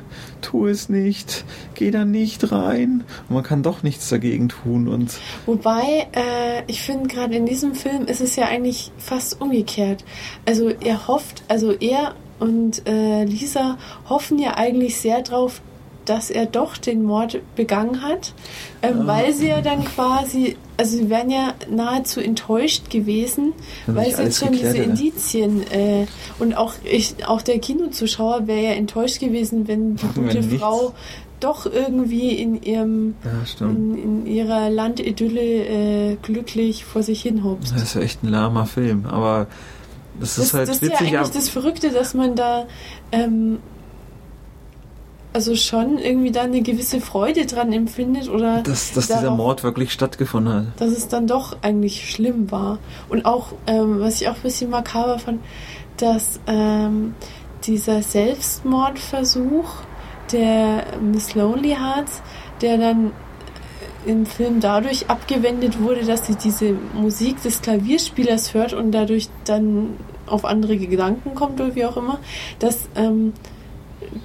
tu 0.41 0.67
es 0.67 0.89
nicht, 0.89 1.45
geh 1.75 1.91
da 1.91 2.05
nicht 2.05 2.51
rein. 2.51 3.05
Und 3.29 3.35
man 3.35 3.45
kann 3.45 3.63
doch 3.63 3.83
nichts 3.83 4.09
dagegen 4.09 4.49
tun. 4.49 4.89
Und 4.89 5.13
Wobei, 5.47 6.09
äh, 6.13 6.63
ich 6.67 6.83
finde 6.83 7.09
gerade 7.09 7.35
in 7.35 7.47
diesem 7.47 7.75
Film 7.75 8.07
ist 8.07 8.21
es 8.21 8.37
ja 8.37 8.47
eigentlich 8.47 8.91
fast 8.99 9.41
umgekehrt. 9.41 10.05
Also 10.47 10.69
er 10.69 11.07
hofft, 11.07 11.45
also 11.49 11.73
er 11.73 12.15
und 12.40 12.87
äh, 12.88 13.24
Lisa 13.24 13.76
hoffen 14.09 14.38
ja 14.38 14.57
eigentlich 14.57 14.96
sehr 14.98 15.22
drauf, 15.22 15.61
dass 16.07 16.31
er 16.31 16.46
doch 16.46 16.76
den 16.76 17.05
Mord 17.05 17.40
begangen 17.55 18.03
hat, 18.03 18.35
ähm, 18.83 19.03
ah. 19.03 19.07
weil 19.07 19.33
sie 19.33 19.48
ja 19.48 19.61
dann 19.61 19.85
quasi, 19.85 20.57
also 20.76 20.96
sie 20.96 21.11
wären 21.11 21.31
ja 21.31 21.55
nahezu 21.70 22.20
enttäuscht 22.20 22.90
gewesen, 22.90 23.53
weil 23.87 24.14
sie 24.14 24.22
jetzt 24.22 24.40
schon 24.40 24.53
diese 24.53 24.79
Indizien 24.79 25.62
äh, 25.70 26.07
und 26.38 26.55
auch 26.55 26.74
ich, 26.85 27.26
auch 27.26 27.42
der 27.42 27.59
Kinozuschauer 27.59 28.46
wäre 28.46 28.62
ja 28.62 28.70
enttäuscht 28.70 29.20
gewesen, 29.20 29.68
wenn 29.68 29.96
die 29.96 30.07
gute 30.07 30.50
wenn 30.50 30.59
Frau 30.59 30.94
doch 31.38 31.64
irgendwie 31.64 32.33
in 32.33 32.62
ihrem 32.62 33.14
ja, 33.24 33.66
in, 33.66 33.96
in, 33.96 34.26
ihrer 34.26 34.68
Landidylle 34.68 36.12
äh, 36.12 36.16
glücklich 36.22 36.85
vor 36.85 37.03
sich 37.03 37.22
hin 37.22 37.44
hopst. 37.44 37.72
Das 37.72 37.83
ist 37.83 37.94
ja 37.94 38.03
echt 38.03 38.22
ein 38.22 38.29
lahmer 38.29 38.66
Film, 38.66 39.07
aber 39.07 39.46
das, 40.18 40.37
das 40.37 40.46
ist 40.46 40.55
halt 40.55 40.68
das 40.68 40.77
ist 40.77 40.83
witzig. 40.83 41.11
ja 41.11 41.20
eigentlich 41.20 41.35
das 41.35 41.49
Verrückte, 41.49 41.90
dass 41.90 42.14
man 42.14 42.35
da 42.37 42.66
ähm, 43.12 43.59
also 45.33 45.55
schon 45.55 45.99
irgendwie 45.99 46.33
da 46.33 46.42
eine 46.42 46.61
gewisse 46.61 47.01
Freude 47.01 47.46
dran 47.46 47.73
empfindet 47.73 48.29
oder 48.29 48.62
dass, 48.62 48.92
dass 48.92 49.07
darauf, 49.07 49.23
dieser 49.23 49.35
Mord 49.35 49.62
wirklich 49.62 49.92
stattgefunden 49.92 50.53
hat. 50.53 50.81
Dass 50.81 50.90
es 50.90 51.09
dann 51.09 51.27
doch 51.27 51.57
eigentlich 51.62 52.11
schlimm 52.11 52.51
war. 52.51 52.79
Und 53.09 53.27
auch, 53.27 53.53
ähm, 53.66 54.01
was 54.01 54.20
ich 54.20 54.29
auch 54.29 54.35
ein 54.35 54.42
bisschen 54.42 54.70
makaber 54.70 55.18
fand, 55.18 55.40
dass 55.99 56.40
ähm, 56.46 57.14
dieser 57.64 58.03
Selbstmordversuch 58.03 59.70
der 60.33 60.85
Miss 61.01 61.35
Lonely 61.35 61.77
Hearts, 61.77 62.23
der 62.61 62.79
dann 62.79 63.12
im 64.07 64.27
Film 64.27 64.61
dadurch 64.61 65.09
abgewendet 65.09 65.81
wurde, 65.81 66.05
dass 66.05 66.27
sie 66.27 66.35
diese 66.35 66.75
Musik 66.95 67.43
des 67.43 67.63
Klavierspielers 67.63 68.55
hört 68.55 68.73
und 68.73 68.93
dadurch 68.93 69.29
dann 69.45 69.97
auf 70.27 70.45
andere 70.45 70.77
Gedanken 70.77 71.35
kommt 71.35 71.61
oder 71.61 71.75
wie 71.75 71.85
auch 71.85 71.97
immer, 71.97 72.19
dass, 72.59 72.89
ähm, 72.95 73.33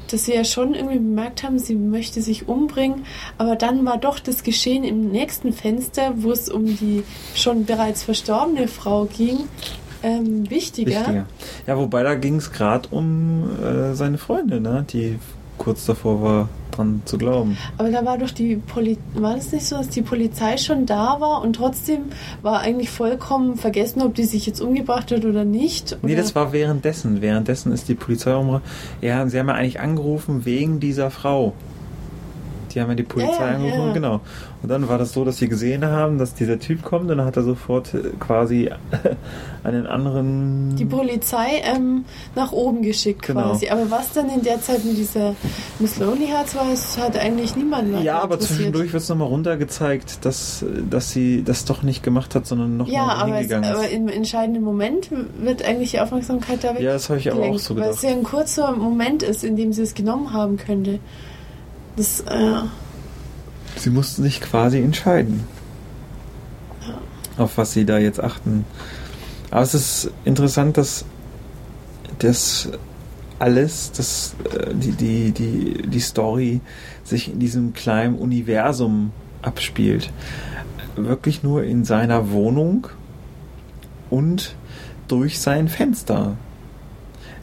dass 0.10 0.26
sie 0.26 0.34
ja 0.34 0.44
schon 0.44 0.74
irgendwie 0.74 1.00
bemerkt 1.00 1.44
haben, 1.44 1.60
sie 1.60 1.76
möchte 1.76 2.22
sich 2.22 2.48
umbringen, 2.48 3.06
aber 3.38 3.56
dann 3.56 3.86
war 3.86 3.98
doch 3.98 4.20
das 4.20 4.44
Geschehen 4.44 4.84
im 4.84 5.12
nächsten 5.12 5.52
Fenster, 5.52 6.14
wo 6.18 6.32
es 6.32 6.50
um 6.50 6.66
die 6.66 7.04
schon 7.34 7.66
bereits 7.66 8.04
verstorbene 8.04 8.68
Frau 8.68 9.06
ging, 9.06 9.40
ähm, 10.04 10.50
wichtiger. 10.50 10.92
wichtiger. 10.92 11.26
Ja, 11.68 11.78
wobei 11.78 12.04
da 12.04 12.16
ging 12.16 12.36
es 12.36 12.52
gerade 12.52 12.88
um 12.92 13.50
äh, 13.64 13.96
seine 13.96 14.18
Freundin, 14.18 14.64
ne? 14.64 14.86
die 14.92 15.20
kurz 15.58 15.86
davor 15.86 16.22
war, 16.22 16.50
dran 16.72 17.02
zu 17.06 17.18
glauben. 17.18 17.58
Aber 17.78 17.90
da 17.90 18.06
war 18.06 18.18
doch 18.18 18.32
die 18.32 18.58
Polizei, 18.58 19.02
war 19.16 19.38
es 19.38 19.52
nicht 19.52 19.66
so, 19.66 19.78
dass 19.78 19.90
die 19.90 20.02
Polizei 20.02 20.58
schon 20.58 20.86
da 20.86 21.20
war 21.20 21.42
und 21.42 21.56
trotzdem 21.56 22.04
war 22.42 22.60
eigentlich 22.60 22.90
vollkommen 22.90 23.56
vergessen, 23.58 24.02
ob 24.02 24.16
die 24.16 24.26
sich 24.26 24.46
jetzt 24.46 24.62
umgebracht 24.62 25.12
hat 25.12 25.26
oder 25.26 25.46
nicht? 25.46 25.94
Oder? 25.94 26.00
Nee, 26.04 26.16
das 26.16 26.36
war 26.36 26.52
währenddessen. 26.54 27.22
Währenddessen 27.22 27.72
ist 27.72 27.88
die 27.88 27.96
Polizei 27.96 28.36
umgebracht. 28.36 28.64
Ja, 29.02 29.28
sie 29.28 29.40
haben 29.40 29.48
ja 29.48 29.56
eigentlich 29.56 29.80
angerufen 29.80 30.46
wegen 30.46 30.80
dieser 30.80 31.12
Frau. 31.12 31.54
Die 32.76 32.82
haben 32.82 32.90
ja 32.90 32.96
die 32.96 33.04
Polizei 33.04 33.32
ja, 33.40 33.56
angerufen, 33.56 33.88
ja. 33.88 33.94
genau. 33.94 34.22
Und 34.62 34.70
dann 34.70 34.90
war 34.90 34.98
das 34.98 35.14
so, 35.14 35.24
dass 35.24 35.38
sie 35.38 35.48
gesehen 35.48 35.86
haben, 35.86 36.18
dass 36.18 36.34
dieser 36.34 36.60
Typ 36.60 36.84
kommt 36.84 37.10
und 37.10 37.18
dann 37.18 37.26
hat 37.26 37.38
er 37.38 37.44
sofort 37.44 37.94
äh, 37.94 38.10
quasi 38.20 38.70
einen 39.64 39.88
anderen. 39.88 40.76
Die 40.76 40.86
Polizei 40.86 41.62
ähm, 41.64 42.04
nach 42.36 42.52
oben 42.52 42.82
geschickt 42.82 43.22
genau. 43.22 43.44
quasi. 43.44 43.70
Aber 43.70 43.90
was 43.90 44.12
dann 44.12 44.30
in 44.30 44.44
der 44.44 44.62
Zeit 44.62 44.84
mit 44.84 44.98
dieser 44.98 45.36
Miss 45.80 45.98
Lonely 45.98 46.28
Hearts 46.28 46.54
war, 46.56 46.66
das 46.70 46.98
hat 46.98 47.18
eigentlich 47.18 47.56
niemand 47.56 47.92
mehr 47.92 48.02
Ja, 48.02 48.20
aber 48.20 48.40
zwischendurch 48.40 48.92
wird 48.92 49.04
es 49.04 49.10
nochmal 49.10 49.30
runtergezeigt, 49.30 50.26
dass, 50.26 50.66
dass 50.90 51.12
sie 51.12 51.44
das 51.44 51.64
doch 51.64 51.82
nicht 51.82 52.04
gemacht 52.04 52.36
hat, 52.36 52.46
sondern 52.46 52.76
noch 52.76 52.88
ja, 52.90 53.06
mal 53.06 53.26
hingegangen 53.34 53.64
ist. 53.64 53.70
Ja, 53.70 53.76
aber 53.78 53.90
im 53.90 54.10
entscheidenden 54.10 54.64
Moment 54.64 55.10
wird 55.40 55.64
eigentlich 55.64 55.92
die 55.92 56.02
Aufmerksamkeit 56.02 56.64
da 56.64 56.76
weg. 56.76 56.82
Ja, 56.82 56.92
das 56.94 57.10
habe 57.10 57.20
ich 57.20 57.32
aber 57.32 57.44
auch 57.44 57.58
so 57.58 57.74
gedacht. 57.74 57.90
Weil 57.90 57.96
es 57.96 58.02
ja 58.02 58.10
ein 58.10 58.24
kurzer 58.24 58.74
Moment 58.74 59.24
ist, 59.24 59.46
in 59.46 59.56
dem 59.56 59.72
sie 59.72 59.84
es 59.84 59.94
genommen 59.94 60.34
haben 60.34 60.58
könnte. 60.58 61.00
Das, 61.96 62.22
äh, 62.22 62.62
Sie 63.78 63.90
mussten 63.90 64.24
sich 64.24 64.42
quasi 64.42 64.80
entscheiden, 64.80 65.44
ja. 66.88 66.98
auf 67.44 67.58
was 67.58 67.74
sie 67.74 67.86
da 67.86 67.98
jetzt 67.98 68.22
achten. 68.22 68.66
Aber 69.52 69.62
es 69.62 69.74
ist 69.74 70.12
interessant, 70.24 70.78
dass 70.78 71.06
das 72.20 72.70
alles, 73.40 73.92
dass 73.92 74.36
äh, 74.52 74.74
die, 74.74 74.92
die, 74.92 75.32
die, 75.32 75.88
die 75.88 76.00
Story 76.00 76.62
sich 77.04 77.32
in 77.32 77.40
diesem 77.40 77.74
kleinen 77.74 78.16
Universum 78.16 79.12
abspielt. 79.42 80.12
Wirklich 80.96 81.44
nur 81.44 81.64
in 81.64 81.84
seiner 81.84 82.32
Wohnung 82.32 82.88
und 84.10 84.56
durch 85.08 85.40
sein 85.40 85.68
Fenster 85.68 86.38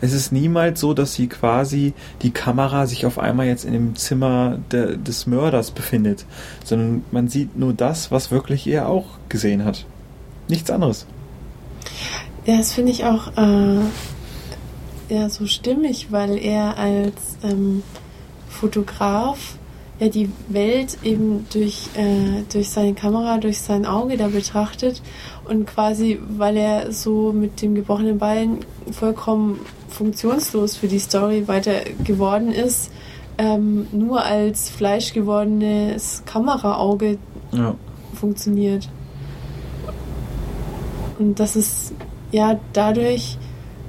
es 0.03 0.13
ist 0.13 0.33
niemals 0.33 0.81
so, 0.81 0.95
dass 0.95 1.15
sie 1.15 1.29
quasi 1.29 1.95
die 2.23 2.33
Kamera 2.33 2.87
sich 2.87 3.07
auf 3.07 3.21
einmal 3.21 3.47
jetzt 3.47 3.65
in 3.65 3.73
dem 3.73 3.95
Zimmer 3.95 4.59
de, 4.73 4.97
des 4.99 5.29
Mörders 5.29 5.71
befindet, 5.71 6.27
sondern 6.65 7.05
man 7.13 7.29
sieht 7.29 7.57
nur 7.57 7.73
das, 7.73 8.11
was 8.11 8.33
wirklich 8.33 8.67
er 8.67 8.89
auch 8.89 9.07
gesehen 9.29 9.65
hat. 9.65 9.87
Nichts 10.49 10.71
anderes. 10.71 11.07
Ja, 12.45 12.59
das 12.59 12.73
finde 12.73 12.91
ich 12.91 13.05
auch 13.05 13.29
äh, 13.37 13.79
ja, 15.09 15.29
so 15.29 15.47
stimmig, 15.47 16.09
weil 16.11 16.37
er 16.37 16.79
als 16.79 17.39
ähm, 17.45 17.85
Fotograf 18.49 19.57
ja 20.03 20.09
die 20.09 20.31
Welt 20.49 20.99
eben 21.05 21.47
durch, 21.53 21.89
äh, 21.95 22.43
durch 22.53 22.71
seine 22.71 22.95
Kamera, 22.95 23.39
durch 23.39 23.61
sein 23.61 23.87
Auge 23.87 24.17
da 24.17 24.29
betrachtet 24.29 25.01
und 25.45 25.67
quasi, 25.67 26.19
weil 26.37 26.57
er 26.57 26.93
so 26.93 27.33
mit 27.33 27.63
dem 27.63 27.75
gebrochenen 27.75 28.19
Bein 28.19 28.59
vollkommen 28.91 29.61
funktionslos 29.89 30.77
für 30.77 30.89
die 30.89 30.99
Story 30.99 31.47
weiter 31.47 31.83
geworden 32.03 32.51
ist, 32.51 32.91
ähm, 33.39 33.87
nur 33.93 34.25
als 34.25 34.71
fleischgewordenes 34.71 36.23
Kameraauge 36.27 37.19
ja. 37.53 37.75
funktioniert. 38.15 38.89
Und 41.19 41.39
das 41.39 41.55
ist 41.55 41.93
ja 42.33 42.59
dadurch 42.73 43.39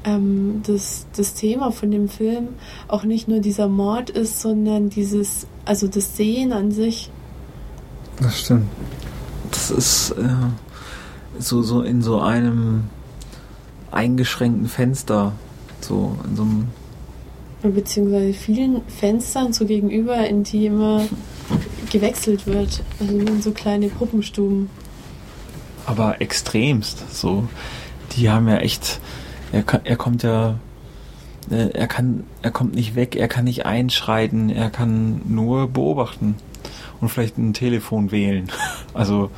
ähm, 0.04 0.62
das, 0.66 1.06
das 1.16 1.34
Thema 1.34 1.72
von 1.72 1.92
dem 1.92 2.10
Film 2.10 2.50
auch 2.88 3.04
nicht 3.04 3.28
nur 3.28 3.40
dieser 3.40 3.68
Mord 3.68 4.10
ist, 4.10 4.42
sondern 4.42 4.90
dieses, 4.90 5.48
also 5.66 5.88
das 5.88 6.18
Sehen 6.18 6.54
an 6.54 6.72
sich. 6.72 7.10
Das 8.22 8.42
stimmt. 8.42 8.68
Das 9.52 9.72
ist 9.72 10.12
äh, 10.12 10.30
so, 11.40 11.62
so 11.62 11.82
in 11.82 12.02
so 12.02 12.20
einem 12.20 12.86
eingeschränkten 13.92 14.68
Fenster 14.68 15.34
so 15.84 16.18
in 16.28 16.36
so 16.36 16.44
einem. 16.44 16.68
Beziehungsweise 17.62 18.34
vielen 18.34 18.82
Fenstern 18.88 19.54
so 19.54 19.66
gegenüber, 19.66 20.28
in 20.28 20.44
die 20.44 20.66
immer 20.66 21.06
gewechselt 21.92 22.46
wird. 22.46 22.84
Also 23.00 23.18
in 23.18 23.42
so 23.42 23.52
kleine 23.52 23.88
Puppenstuben. 23.88 24.70
Aber 25.86 26.22
extremst. 26.22 27.04
So, 27.14 27.48
die 28.16 28.30
haben 28.30 28.48
ja 28.48 28.58
echt. 28.58 29.00
Er, 29.54 29.64
er 29.84 29.96
kommt 29.96 30.24
ja. 30.24 30.56
Äh, 31.50 31.70
er 31.74 31.88
kann, 31.88 32.24
er 32.42 32.52
kommt 32.52 32.76
nicht 32.76 32.96
weg, 32.96 33.16
er 33.16 33.28
kann 33.28 33.46
nicht 33.46 33.66
einschreiten, 33.66 34.50
er 34.50 34.70
kann 34.70 35.22
nur 35.26 35.68
beobachten 35.68 36.36
und 37.00 37.10
vielleicht 37.10 37.38
ein 37.38 37.54
Telefon 37.54 38.12
wählen. 38.12 38.50
Also 38.94 39.32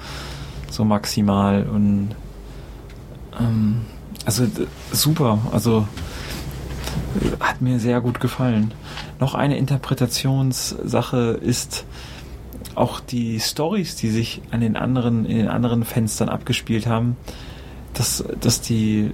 so 0.70 0.84
maximal 0.84 1.64
und 1.64 2.10
ähm, 3.40 3.86
also 4.26 4.46
super. 4.92 5.40
Also 5.54 5.88
hat 7.40 7.62
mir 7.62 7.80
sehr 7.80 8.02
gut 8.02 8.20
gefallen. 8.20 8.74
Noch 9.20 9.34
eine 9.34 9.58
Interpretationssache 9.58 11.40
ist 11.42 11.86
auch 12.76 13.00
die 13.00 13.40
Stories, 13.40 13.96
die 13.96 14.10
sich 14.10 14.42
an 14.52 14.60
den 14.60 14.76
anderen, 14.76 15.26
in 15.26 15.38
den 15.38 15.48
anderen 15.48 15.86
Fenstern 15.86 16.28
abgespielt 16.28 16.88
haben, 16.88 17.16
dass, 17.94 18.26
dass 18.42 18.60
die 18.60 19.12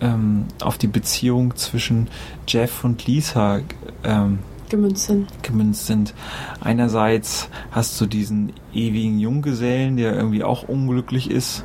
ähm, 0.00 0.46
auf 0.60 0.78
die 0.78 0.86
Beziehung 0.86 1.56
zwischen 1.56 2.08
Jeff 2.46 2.84
und 2.84 3.06
Lisa 3.06 3.60
ähm, 4.04 4.40
gemünzt 4.68 5.06
sind. 5.06 5.42
gemünzt 5.42 5.86
sind. 5.86 6.14
Einerseits 6.60 7.48
hast 7.70 8.00
du 8.00 8.06
diesen 8.06 8.52
ewigen 8.72 9.18
Junggesellen, 9.18 9.96
der 9.96 10.14
irgendwie 10.14 10.44
auch 10.44 10.62
unglücklich 10.62 11.30
ist. 11.30 11.64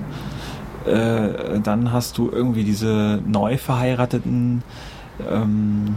Äh, 0.85 1.59
dann 1.61 1.91
hast 1.91 2.17
du 2.17 2.29
irgendwie 2.29 2.63
diese 2.63 3.21
neu 3.25 3.57
verheirateten 3.57 4.63
ähm, 5.29 5.95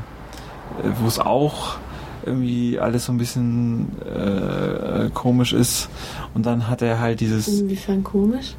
wo 1.01 1.07
es 1.07 1.19
auch 1.19 1.79
irgendwie 2.25 2.79
alles 2.79 3.07
so 3.07 3.13
ein 3.13 3.19
bisschen 3.19 3.89
äh, 4.03 5.11
komisch 5.15 5.53
ist. 5.53 5.89
Und 6.35 6.47
dann 6.47 6.69
hat 6.69 6.83
er 6.83 7.01
halt 7.01 7.21
dieses. 7.21 7.49
Inwiefern 7.49 8.03
komisch? 8.03 8.55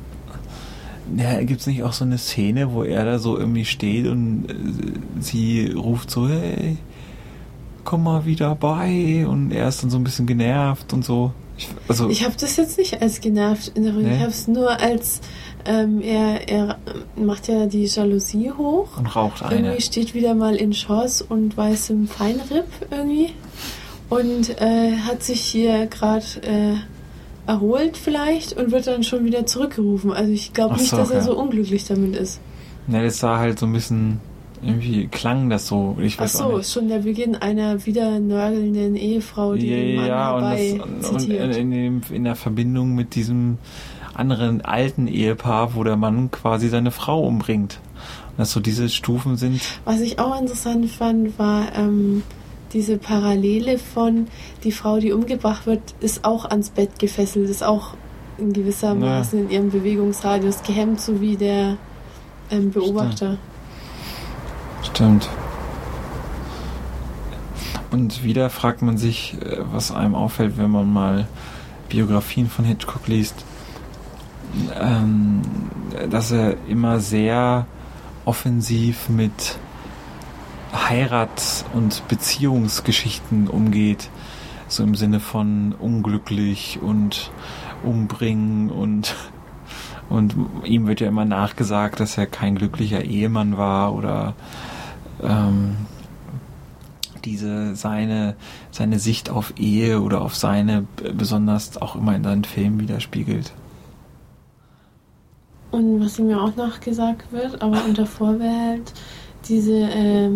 Ja, 1.15 1.41
gibt 1.41 1.61
es 1.61 1.67
nicht 1.67 1.83
auch 1.83 1.93
so 1.93 2.03
eine 2.03 2.17
Szene, 2.17 2.73
wo 2.73 2.83
er 2.83 3.05
da 3.05 3.19
so 3.19 3.37
irgendwie 3.37 3.65
steht 3.65 4.07
und 4.07 4.45
äh, 4.49 5.21
sie 5.21 5.71
ruft 5.71 6.11
so, 6.11 6.27
hey, 6.27 6.77
komm 7.83 8.03
mal 8.03 8.25
wieder 8.25 8.55
bei 8.55 9.25
und 9.27 9.51
er 9.51 9.69
ist 9.69 9.83
dann 9.83 9.89
so 9.89 9.97
ein 9.97 10.03
bisschen 10.03 10.25
genervt 10.25 10.91
und 10.91 11.05
so. 11.05 11.31
Ich, 11.57 11.69
also, 11.87 12.09
ich 12.09 12.23
habe 12.23 12.35
das 12.39 12.57
jetzt 12.57 12.77
nicht 12.77 13.01
als 13.01 13.21
genervt 13.21 13.71
in 13.75 13.85
Erinnerung. 13.85 14.03
Nee? 14.03 14.15
Ich 14.15 14.21
habe 14.21 14.31
es 14.31 14.47
nur 14.47 14.79
als 14.79 15.21
ähm, 15.65 16.01
er, 16.01 16.47
er 16.47 16.77
macht 17.15 17.47
ja 17.47 17.65
die 17.65 17.85
Jalousie 17.85 18.51
hoch. 18.51 18.97
Und 18.97 19.07
raucht 19.15 19.43
eine. 19.43 19.55
Irgendwie 19.55 19.81
steht 19.81 20.13
wieder 20.13 20.35
mal 20.35 20.55
in 20.55 20.71
Chance 20.71 21.25
und 21.27 21.57
weiß 21.57 21.89
im 21.89 22.07
Feinripp 22.07 22.67
irgendwie. 22.91 23.33
Und 24.09 24.61
äh, 24.61 24.97
hat 24.97 25.23
sich 25.23 25.41
hier 25.41 25.87
gerade 25.87 26.25
äh, 26.43 26.75
erholt 27.47 27.97
vielleicht 27.97 28.53
und 28.53 28.71
wird 28.71 28.87
dann 28.87 29.03
schon 29.03 29.25
wieder 29.25 29.45
zurückgerufen. 29.45 30.11
Also 30.11 30.31
ich 30.31 30.53
glaube 30.53 30.75
nicht, 30.75 30.89
so, 30.89 30.97
dass 30.97 31.09
er 31.09 31.21
so 31.21 31.37
unglücklich 31.37 31.85
damit 31.85 32.15
ist. 32.15 32.39
Ne, 32.87 33.03
das 33.03 33.23
war 33.23 33.39
halt 33.39 33.57
so 33.57 33.65
ein 33.65 33.73
bisschen 33.73 34.19
irgendwie 34.61 35.07
klang 35.07 35.49
das 35.49 35.67
so. 35.67 35.97
Ich 36.01 36.19
weiß 36.19 36.35
Ach 36.35 36.49
so, 36.49 36.57
ist 36.57 36.73
schon 36.73 36.89
der 36.89 36.99
Beginn 36.99 37.35
einer 37.35 37.85
wieder 37.85 38.19
nörgelnden 38.19 38.95
Ehefrau, 38.95 39.55
die 39.55 39.67
ja, 39.67 39.75
den 39.75 39.95
Mann 39.95 40.07
ja, 40.07 40.35
und, 40.35 41.03
das, 41.03 41.09
und 41.11 41.29
in, 41.29 41.71
in, 41.71 42.01
in, 42.09 42.23
der 42.23 42.35
Verbindung 42.35 42.95
mit 42.95 43.15
diesem 43.15 43.57
anderen 44.13 44.61
alten 44.61 45.07
Ehepaar, 45.07 45.75
wo 45.75 45.83
der 45.83 45.95
Mann 45.95 46.31
quasi 46.31 46.69
seine 46.69 46.91
Frau 46.91 47.21
umbringt. 47.21 47.79
Dass 48.35 48.51
so 48.51 48.59
diese 48.59 48.87
Stufen 48.89 49.35
sind. 49.35 49.61
Was 49.83 49.99
ich 49.99 50.19
auch 50.19 50.39
interessant 50.39 50.89
fand, 50.91 51.39
war 51.39 51.75
ähm, 51.75 52.21
diese 52.73 52.97
Parallele 52.97 53.77
von 53.77 54.27
die 54.63 54.71
Frau, 54.71 54.99
die 54.99 55.11
umgebracht 55.11 55.65
wird, 55.65 55.81
ist 55.99 56.25
auch 56.25 56.45
ans 56.45 56.69
Bett 56.69 56.99
gefesselt, 56.99 57.49
ist 57.49 57.63
auch 57.63 57.93
in 58.37 58.53
gewisser 58.53 58.93
Maße 58.93 59.37
in 59.37 59.49
ihrem 59.49 59.71
Bewegungsradius 59.71 60.61
gehemmt, 60.63 61.01
so 61.01 61.21
wie 61.21 61.37
der 61.37 61.77
ähm, 62.51 62.71
Beobachter. 62.71 63.37
Stimmt. 64.83 65.23
Stimmt. 65.23 65.29
Und 67.89 68.23
wieder 68.23 68.49
fragt 68.49 68.81
man 68.81 68.97
sich, 68.97 69.37
äh, 69.41 69.57
was 69.71 69.91
einem 69.91 70.13
auffällt, 70.13 70.57
wenn 70.57 70.69
man 70.69 70.91
mal 70.91 71.27
Biografien 71.89 72.47
von 72.47 72.65
Hitchcock 72.65 73.07
liest 73.07 73.45
ähm, 74.79 75.41
dass 76.09 76.31
er 76.31 76.55
immer 76.67 76.99
sehr 76.99 77.65
offensiv 78.25 79.09
mit 79.09 79.57
Heirat- 80.77 81.65
und 81.73 82.07
Beziehungsgeschichten 82.07 83.47
umgeht. 83.47 84.09
So 84.67 84.83
im 84.83 84.95
Sinne 84.95 85.19
von 85.19 85.73
unglücklich 85.73 86.79
und 86.81 87.31
umbringen 87.83 88.69
und 88.69 89.15
und 90.09 90.35
ihm 90.63 90.87
wird 90.87 91.01
ja 91.01 91.07
immer 91.07 91.25
nachgesagt, 91.25 91.99
dass 91.99 92.17
er 92.17 92.27
kein 92.27 92.55
glücklicher 92.55 93.03
Ehemann 93.03 93.57
war 93.57 93.93
oder 93.93 94.35
ähm, 95.21 95.75
diese 97.25 97.75
seine 97.75 98.35
seine 98.71 98.99
Sicht 98.99 99.29
auf 99.29 99.53
Ehe 99.57 100.01
oder 100.01 100.21
auf 100.21 100.35
seine 100.35 100.85
besonders 101.13 101.81
auch 101.81 101.95
immer 101.95 102.15
in 102.15 102.23
seinen 102.23 102.43
Filmen 102.45 102.79
widerspiegelt. 102.79 103.53
Und 105.71 105.99
was 105.99 106.17
ihm 106.17 106.29
ja 106.29 106.39
auch 106.39 106.55
nachgesagt 106.55 107.31
wird, 107.31 107.61
aber 107.61 107.83
unter 107.85 108.05
Vorbehalt, 108.05 108.93
diese, 109.47 109.77
äh, 109.77 110.29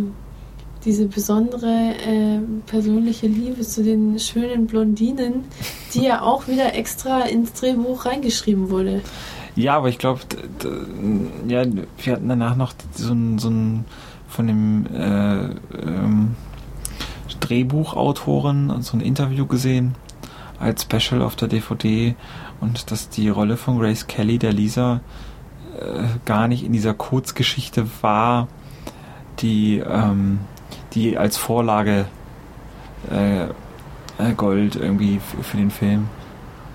diese 0.85 1.05
besondere 1.07 1.93
äh, 2.05 2.39
persönliche 2.65 3.27
Liebe 3.27 3.61
zu 3.61 3.83
den 3.83 4.19
schönen 4.19 4.67
Blondinen, 4.67 5.45
die 5.93 6.03
ja 6.03 6.21
auch 6.21 6.47
wieder 6.47 6.75
extra 6.75 7.21
ins 7.23 7.53
Drehbuch 7.53 8.05
reingeschrieben 8.05 8.69
wurde. 8.69 9.01
Ja, 9.55 9.77
aber 9.77 9.89
ich 9.89 9.97
glaube, 9.97 10.21
ja, 11.47 11.63
wir 11.65 12.13
hatten 12.13 12.29
danach 12.29 12.55
noch 12.55 12.73
so 12.93 13.13
ein, 13.13 13.37
so 13.37 13.49
ein 13.49 13.85
von 14.27 14.47
dem 14.47 14.85
äh, 14.93 15.49
ähm, 15.77 16.35
Drehbuchautoren 17.41 18.81
so 18.81 18.95
ein 18.95 19.01
Interview 19.01 19.45
gesehen 19.45 19.95
als 20.59 20.83
Special 20.83 21.21
auf 21.21 21.35
der 21.35 21.47
DVD 21.47 22.15
und 22.61 22.91
dass 22.91 23.09
die 23.09 23.29
Rolle 23.29 23.57
von 23.57 23.79
Grace 23.79 24.07
Kelly, 24.07 24.37
der 24.37 24.53
Lisa, 24.53 25.01
äh, 25.79 26.03
gar 26.25 26.47
nicht 26.47 26.63
in 26.63 26.71
dieser 26.71 26.93
Kurzgeschichte 26.93 27.87
war, 28.01 28.47
die, 29.39 29.79
ähm, 29.79 30.39
die 30.93 31.17
als 31.17 31.37
Vorlage 31.37 32.05
äh, 33.09 33.43
äh 33.43 34.33
Gold 34.35 34.75
irgendwie 34.75 35.19
für 35.41 35.57
den 35.57 35.71
Film. 35.71 36.07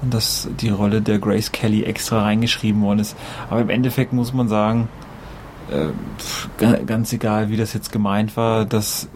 Und 0.02 0.12
dass 0.12 0.48
die 0.60 0.68
Rolle 0.68 1.00
der 1.00 1.18
Grace 1.18 1.52
Kelly 1.52 1.84
extra 1.84 2.22
reingeschrieben 2.22 2.82
worden 2.82 2.98
ist. 2.98 3.16
Aber 3.48 3.60
im 3.60 3.70
Endeffekt 3.70 4.12
muss 4.12 4.34
man 4.34 4.46
sagen, 4.48 4.88
äh, 5.70 5.88
ganz 6.86 7.12
egal, 7.12 7.48
wie 7.50 7.56
das 7.56 7.72
jetzt 7.72 7.92
gemeint 7.92 8.36
war, 8.36 8.66
dass 8.66 9.08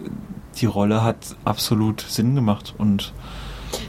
die 0.56 0.66
Rolle 0.66 1.04
hat 1.04 1.36
absolut 1.44 2.00
Sinn 2.00 2.34
gemacht 2.34 2.74
und 2.76 3.12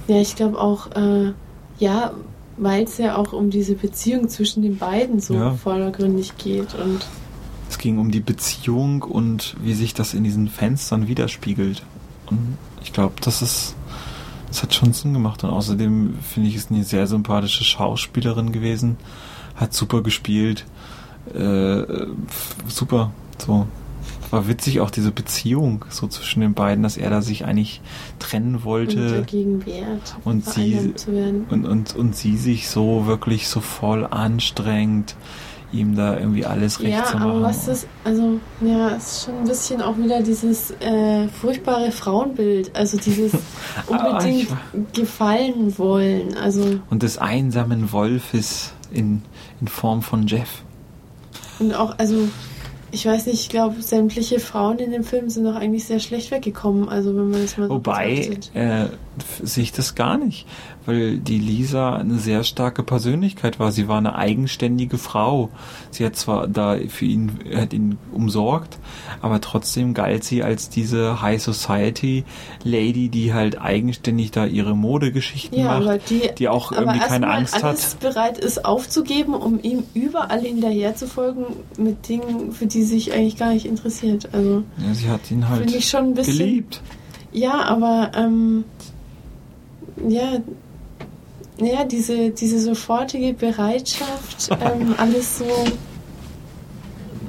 ja, 0.07 0.17
ich 0.17 0.35
glaube 0.35 0.59
auch, 0.59 0.91
äh, 0.91 1.33
ja, 1.79 2.11
weil 2.57 2.83
es 2.83 2.97
ja 2.97 3.15
auch 3.15 3.33
um 3.33 3.49
diese 3.49 3.75
Beziehung 3.75 4.29
zwischen 4.29 4.61
den 4.61 4.77
beiden 4.77 5.19
so 5.19 5.33
ja. 5.33 5.51
vordergründig 5.51 6.37
geht 6.37 6.75
und 6.75 7.05
es 7.71 7.77
ging 7.77 7.99
um 7.99 8.11
die 8.11 8.19
Beziehung 8.19 9.01
und 9.01 9.55
wie 9.63 9.73
sich 9.73 9.93
das 9.93 10.13
in 10.13 10.25
diesen 10.25 10.49
Fenstern 10.49 11.07
widerspiegelt. 11.07 11.83
Und 12.29 12.57
ich 12.83 12.91
glaube, 12.91 13.13
das 13.21 13.41
ist, 13.41 13.75
das 14.49 14.61
hat 14.61 14.73
schon 14.73 14.91
Sinn 14.91 15.13
gemacht. 15.13 15.43
Und 15.45 15.51
außerdem 15.51 16.15
finde 16.21 16.49
ich 16.49 16.57
es 16.57 16.69
eine 16.69 16.83
sehr 16.83 17.07
sympathische 17.07 17.63
Schauspielerin 17.63 18.51
gewesen. 18.51 18.97
Hat 19.55 19.73
super 19.73 20.03
gespielt. 20.03 20.65
Äh, 21.33 21.83
super. 22.67 23.11
So 23.37 23.67
war 24.31 24.47
witzig 24.47 24.81
auch 24.81 24.91
diese 24.91 25.11
Beziehung 25.11 25.85
so 25.89 26.07
zwischen 26.07 26.41
den 26.41 26.53
beiden, 26.53 26.83
dass 26.83 26.97
er 26.97 27.09
da 27.09 27.21
sich 27.21 27.45
eigentlich 27.45 27.81
trennen 28.19 28.63
wollte. 28.63 29.01
Und 29.01 29.11
dagegen 29.11 29.65
wehrt, 29.65 30.15
und 30.23 30.45
sie 30.45 30.93
und, 31.49 31.65
und, 31.65 31.95
und 31.95 32.15
sie 32.15 32.37
sich 32.37 32.69
so 32.69 33.05
wirklich 33.05 33.47
so 33.47 33.59
voll 33.59 34.05
anstrengt, 34.05 35.15
ihm 35.71 35.95
da 35.95 36.17
irgendwie 36.17 36.45
alles 36.45 36.79
recht 36.81 36.93
ja, 36.93 37.05
zu 37.05 37.17
machen. 37.17 37.27
Ja, 37.27 37.33
aber 37.35 37.43
was 37.43 37.67
ist, 37.67 37.87
also, 38.03 38.39
ja, 38.61 38.89
ist 38.89 39.25
schon 39.25 39.37
ein 39.37 39.47
bisschen 39.47 39.81
auch 39.81 39.97
wieder 39.97 40.21
dieses 40.21 40.71
äh, 40.79 41.27
furchtbare 41.27 41.91
Frauenbild, 41.91 42.75
also 42.75 42.97
dieses 42.97 43.33
unbedingt 43.87 44.47
gefallen 44.93 45.77
wollen, 45.77 46.35
also. 46.37 46.79
Und 46.89 47.03
des 47.03 47.17
einsamen 47.17 47.91
Wolfes 47.91 48.73
in, 48.91 49.21
in 49.59 49.67
Form 49.67 50.01
von 50.01 50.27
Jeff. 50.27 50.63
Und 51.59 51.73
auch, 51.73 51.97
also, 51.97 52.27
ich 52.91 53.05
weiß 53.05 53.27
nicht, 53.27 53.41
ich 53.41 53.49
glaube, 53.49 53.81
sämtliche 53.81 54.39
Frauen 54.39 54.79
in 54.79 54.91
dem 54.91 55.03
Film 55.03 55.29
sind 55.29 55.45
doch 55.45 55.55
eigentlich 55.55 55.85
sehr 55.85 55.99
schlecht 55.99 56.31
weggekommen. 56.31 56.89
Also 56.89 57.15
wenn 57.15 57.29
man 57.29 57.41
das 57.41 57.57
mal 57.57 57.69
Wobei 57.69 58.37
äh, 58.53 58.87
sehe 59.43 59.63
ich 59.63 59.71
das 59.71 59.95
gar 59.95 60.17
nicht 60.17 60.47
weil 60.85 61.17
die 61.17 61.37
Lisa 61.37 61.95
eine 61.95 62.17
sehr 62.17 62.43
starke 62.43 62.83
Persönlichkeit 62.83 63.59
war. 63.59 63.71
Sie 63.71 63.87
war 63.87 63.97
eine 63.97 64.15
eigenständige 64.15 64.97
Frau. 64.97 65.49
Sie 65.91 66.05
hat 66.05 66.15
zwar 66.15 66.47
da 66.47 66.77
für 66.87 67.05
ihn, 67.05 67.39
hat 67.53 67.73
ihn 67.73 67.97
umsorgt, 68.11 68.79
aber 69.21 69.41
trotzdem 69.41 69.93
galt 69.93 70.23
sie 70.23 70.43
als 70.43 70.69
diese 70.69 71.21
High 71.21 71.41
Society 71.41 72.23
Lady, 72.63 73.09
die 73.09 73.33
halt 73.33 73.61
eigenständig 73.61 74.31
da 74.31 74.45
ihre 74.45 74.75
Modegeschichten 74.75 75.59
ja, 75.59 75.79
macht, 75.79 76.09
die, 76.09 76.29
die, 76.37 76.47
auch 76.47 76.71
irgendwie 76.71 76.99
keine 76.99 77.29
Angst 77.29 77.63
hat. 77.63 77.99
bereit 77.99 78.37
ist 78.37 78.65
aufzugeben, 78.65 79.33
um 79.33 79.59
ihm 79.61 79.83
überall 79.93 80.41
hinterher 80.41 80.95
zu 80.95 81.07
folgen 81.07 81.45
mit 81.77 82.07
Dingen, 82.07 82.51
für 82.51 82.65
die 82.65 82.83
sie 82.83 82.91
sich 82.91 83.13
eigentlich 83.13 83.37
gar 83.37 83.53
nicht 83.53 83.65
interessiert. 83.65 84.29
Also 84.33 84.63
ja, 84.77 84.93
sie 84.93 85.09
hat 85.09 85.29
ihn 85.31 85.47
halt 85.47 85.67
geliebt. 85.67 86.81
Ja, 87.33 87.63
aber 87.63 88.11
ähm, 88.15 88.65
ja, 90.07 90.39
ja, 91.57 91.83
diese, 91.85 92.31
diese 92.31 92.59
sofortige 92.59 93.33
Bereitschaft, 93.33 94.49
ähm, 94.61 94.95
alles 94.97 95.39
so 95.39 95.45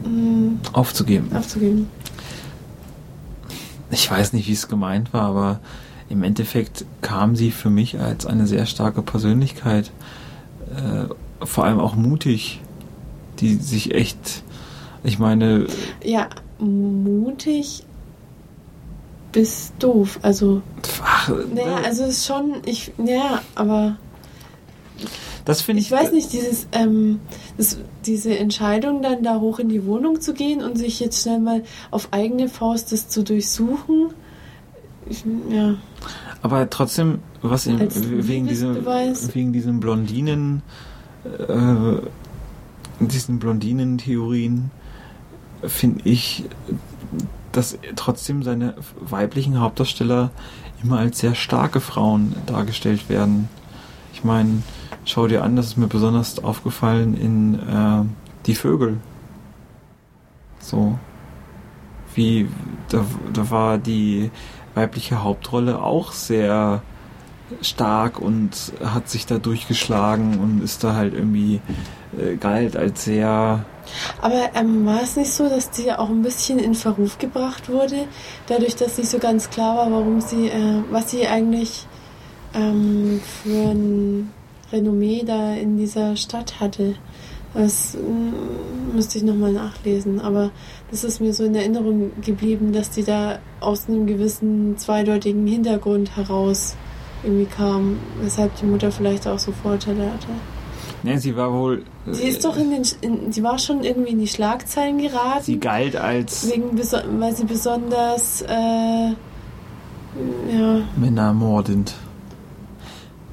ähm, 0.05 0.61
aufzugeben. 0.73 1.35
aufzugeben. 1.35 1.89
Ich 3.91 4.11
weiß 4.11 4.33
nicht, 4.33 4.49
wie 4.49 4.53
es 4.53 4.69
gemeint 4.69 5.13
war, 5.13 5.23
aber 5.23 5.61
im 6.09 6.23
Endeffekt 6.23 6.85
kam 7.03 7.37
sie 7.37 7.51
für 7.51 7.71
mich 7.71 7.99
als 7.99 8.27
eine 8.27 8.47
sehr 8.47 8.67
starke 8.67 9.03
Persönlichkeit, 9.03 9.91
äh, 10.77 11.45
vor 11.45 11.65
allem 11.65 11.79
auch 11.79 11.95
mutig, 11.95 12.61
die 13.41 13.57
sich 13.57 13.95
echt, 13.95 14.43
ich 15.05 15.19
meine. 15.19 15.67
Ja, 16.03 16.29
mutig 16.59 17.85
bis 19.33 19.73
doof, 19.79 20.19
also. 20.23 20.63
Ach, 21.03 21.29
naja, 21.29 21.81
äh, 21.81 21.85
also 21.85 22.05
ist 22.05 22.27
schon, 22.27 22.57
ich, 22.65 22.93
ja, 22.99 23.41
aber 23.55 23.97
das 25.45 25.63
finde 25.63 25.81
ich. 25.81 25.87
Ich 25.87 25.93
weiß 25.93 26.13
nicht, 26.13 26.33
dieses, 26.33 26.67
ähm, 26.73 27.21
das, 27.57 27.79
diese 28.07 28.37
Entscheidung, 28.39 29.03
dann 29.03 29.23
da 29.23 29.41
hoch 29.41 29.59
in 29.59 29.69
die 29.69 29.85
Wohnung 29.87 30.21
zu 30.21 30.35
gehen 30.35 30.63
und 30.63 30.79
sich 30.79 31.01
jetzt 31.01 31.23
schnell 31.23 31.41
mal 31.41 31.65
auf 31.91 32.09
eigene 32.13 32.49
Faust 32.49 32.93
das 32.93 33.09
zu 33.09 33.25
durchsuchen. 33.25 34.11
Ich, 35.07 35.25
ja. 35.51 35.75
Aber 36.43 36.71
trotzdem, 36.71 37.19
was 37.41 37.67
in, 37.67 37.79
wegen, 38.27 38.47
diesem, 38.47 38.85
wegen 38.85 39.53
diesen 39.53 39.81
Blondinen, 39.81 40.63
äh, 41.25 43.05
diesen 43.05 43.39
Blondinen-Theorien, 43.39 44.71
finde 45.65 46.01
ich, 46.05 46.45
dass 47.53 47.79
trotzdem 47.97 48.43
seine 48.43 48.75
weiblichen 48.99 49.61
Hauptdarsteller 49.61 50.31
immer 50.83 50.99
als 50.99 51.19
sehr 51.19 51.35
starke 51.35 51.81
Frauen 51.81 52.35
dargestellt 52.47 53.09
werden. 53.09 53.49
Ich 54.13 54.25
meine, 54.25 54.63
schau 55.05 55.27
dir 55.27 55.45
an, 55.45 55.57
das 55.57 55.67
ist 55.67 55.77
mir 55.77 55.87
besonders 55.87 56.43
aufgefallen 56.43 57.17
in 57.17 57.55
äh, 57.55 58.05
Die 58.47 58.55
Vögel. 58.55 58.99
So. 60.59 60.99
Wie, 62.15 62.49
da, 62.91 63.05
da 63.33 63.51
war 63.51 63.79
die 63.79 64.31
weibliche 64.75 65.23
Hauptrolle 65.23 65.83
auch 65.83 66.13
sehr 66.13 66.83
stark 67.61 68.19
und 68.19 68.73
hat 68.85 69.09
sich 69.09 69.27
da 69.27 69.39
durchgeschlagen 69.39 70.39
und 70.39 70.63
ist 70.63 70.85
da 70.85 70.95
halt 70.95 71.15
irgendwie 71.15 71.61
äh, 72.19 72.37
galt 72.37 72.77
als 72.77 73.05
sehr. 73.05 73.65
Aber 74.21 74.51
ähm, 74.55 74.87
war 74.87 75.03
es 75.03 75.17
nicht 75.17 75.33
so, 75.33 75.49
dass 75.49 75.71
die 75.71 75.93
auch 75.93 76.09
ein 76.09 76.23
bisschen 76.23 76.59
in 76.59 76.75
Verruf 76.75 77.19
gebracht 77.19 77.69
wurde, 77.69 78.07
dadurch, 78.47 78.77
dass 78.77 78.99
nicht 78.99 79.11
so 79.11 79.19
ganz 79.19 79.51
klar 79.51 79.77
war, 79.77 79.91
warum 79.91 80.21
sie, 80.21 80.49
äh, 80.49 80.83
was 80.91 81.11
sie 81.11 81.27
eigentlich 81.27 81.87
ähm, 82.55 83.21
für 83.43 83.71
ein 83.71 84.31
Renommee 84.73 85.23
da 85.25 85.55
in 85.55 85.79
dieser 85.79 86.17
Stadt 86.17 86.61
hatte. 86.61 86.95
Das 87.55 87.95
mm, 87.95 88.95
müsste 88.95 89.19
ich 89.19 89.25
nochmal 89.25 89.53
nachlesen, 89.53 90.21
aber 90.21 90.51
das 90.91 91.05
ist 91.05 91.21
mir 91.21 91.35
so 91.35 91.45
in 91.45 91.55
Erinnerung 91.55 92.13
geblieben, 92.23 92.73
dass 92.73 92.91
die 92.91 93.05
da 93.05 93.41
aus 93.61 93.89
einem 93.89 94.07
gewissen 94.07 94.79
zweideutigen 94.79 95.47
Hintergrund 95.47 96.17
heraus 96.17 96.77
irgendwie 97.23 97.47
kam, 97.47 97.99
weshalb 98.21 98.57
die 98.57 98.67
Mutter 98.67 98.91
vielleicht 98.91 99.27
auch 99.27 99.39
so 99.39 99.53
Vorteile 99.53 100.11
hatte. 100.11 100.29
Ne, 101.05 101.19
sie 101.19 101.37
war 101.37 101.53
wohl. 101.53 101.85
Sie 102.07 102.29
ist 102.29 102.45
doch 102.45 102.57
in 102.57 102.71
den. 102.71 102.83
In, 103.01 103.33
sie 103.33 103.43
war 103.43 103.59
schon 103.59 103.83
irgendwie 103.83 104.13
in 104.13 104.21
die 104.21 104.29
Schlagzeilen 104.29 104.99
geraten. 104.99 105.43
Sie 105.43 105.59
galt 105.59 105.97
als. 105.97 106.49
Wegen, 106.51 106.79
weil 107.21 107.35
sie 107.35 107.45
besonders. 107.45 108.43
Äh, 108.43 109.15
ja. 110.55 110.81
Männermordend. 110.97 111.95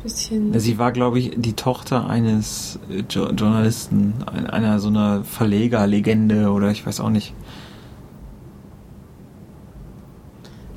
bisschen. 0.02 0.58
Sie 0.60 0.80
war, 0.80 0.92
glaube 0.92 1.20
ich, 1.20 1.34
die 1.36 1.54
Tochter 1.54 2.10
eines 2.10 2.80
äh, 2.90 3.04
jo 3.10 3.30
Journalisten, 3.32 4.14
einer 4.50 4.80
so 4.80 4.88
einer 4.88 5.24
Verlegerlegende 5.24 6.50
oder 6.52 6.72
ich 6.72 6.86
weiß 6.88 7.02
auch 7.02 7.10
nicht. 7.10 7.34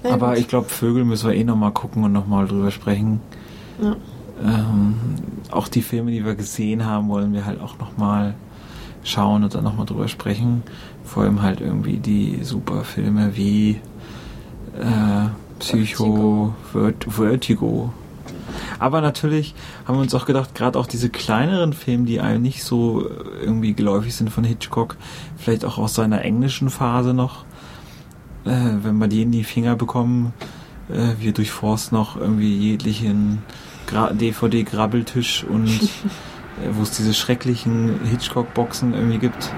Na, 0.03 0.11
Aber 0.11 0.31
gut. 0.31 0.39
ich 0.39 0.49
glaube, 0.49 0.69
Vögel 0.69 1.05
müssen 1.05 1.31
wir 1.31 1.37
eh 1.37 1.45
nochmal 1.45 1.73
gucken 1.73 2.05
und 2.05 2.13
nochmal 2.13 2.47
drüber 2.47 2.71
sprechen. 2.71 3.21
Ja. 3.81 3.97
Ähm, 4.43 4.95
auch 5.51 5.69
die 5.69 5.83
Filme, 5.83 6.11
die 6.11 6.25
wir 6.25 6.35
gesehen 6.35 6.85
haben, 6.85 7.09
wollen 7.09 7.33
wir 7.33 7.45
halt 7.45 7.61
auch 7.61 7.79
nochmal 7.79 8.35
schauen 9.05 9.45
und 9.45 9.55
dann 9.55 9.65
nochmal 9.65 9.87
drüber 9.87 10.09
sprechen. 10.09 10.63
Vor 11.05 11.25
allem 11.25 11.43
halt 11.43 11.61
irgendwie 11.61 11.99
die 11.99 12.41
super 12.43 12.85
Filme 12.85 13.37
wie 13.37 13.81
äh, 14.79 15.29
Psycho, 15.59 16.55
Vertigo. 17.09 17.93
Aber 18.79 19.01
natürlich 19.01 19.55
haben 19.87 19.97
wir 19.97 20.03
uns 20.03 20.15
auch 20.15 20.27
gedacht, 20.27 20.55
gerade 20.55 20.79
auch 20.79 20.87
diese 20.87 21.09
kleineren 21.09 21.73
Filme, 21.73 22.05
die 22.05 22.21
einem 22.21 22.43
nicht 22.43 22.65
so 22.65 23.09
irgendwie 23.41 23.75
geläufig 23.75 24.15
sind 24.15 24.31
von 24.31 24.45
Hitchcock, 24.45 24.97
vielleicht 25.37 25.65
auch 25.65 25.79
aus 25.79 25.95
seiner 25.95 26.23
englischen 26.23 26.69
Phase 26.69 27.15
noch, 27.15 27.45
äh, 28.45 28.51
wenn 28.83 28.99
wir 28.99 29.09
die 29.09 29.23
in 29.23 29.33
die 29.33 29.45
Finger 29.45 29.77
bekommen, 29.77 30.33
äh, 30.91 31.21
wir 31.21 31.33
durchforsten 31.33 31.97
noch 31.97 32.17
irgendwie 32.17 32.55
jeglichen 32.57 33.39
DVD-Grabbeltisch 33.93 35.45
und 35.45 35.69
äh, 35.69 36.69
wo 36.73 36.83
es 36.83 36.93
diese 36.93 37.15
schrecklichen 37.15 38.01
Hitchcock-Boxen 38.05 38.95
irgendwie 38.95 39.19
gibt. 39.19 39.53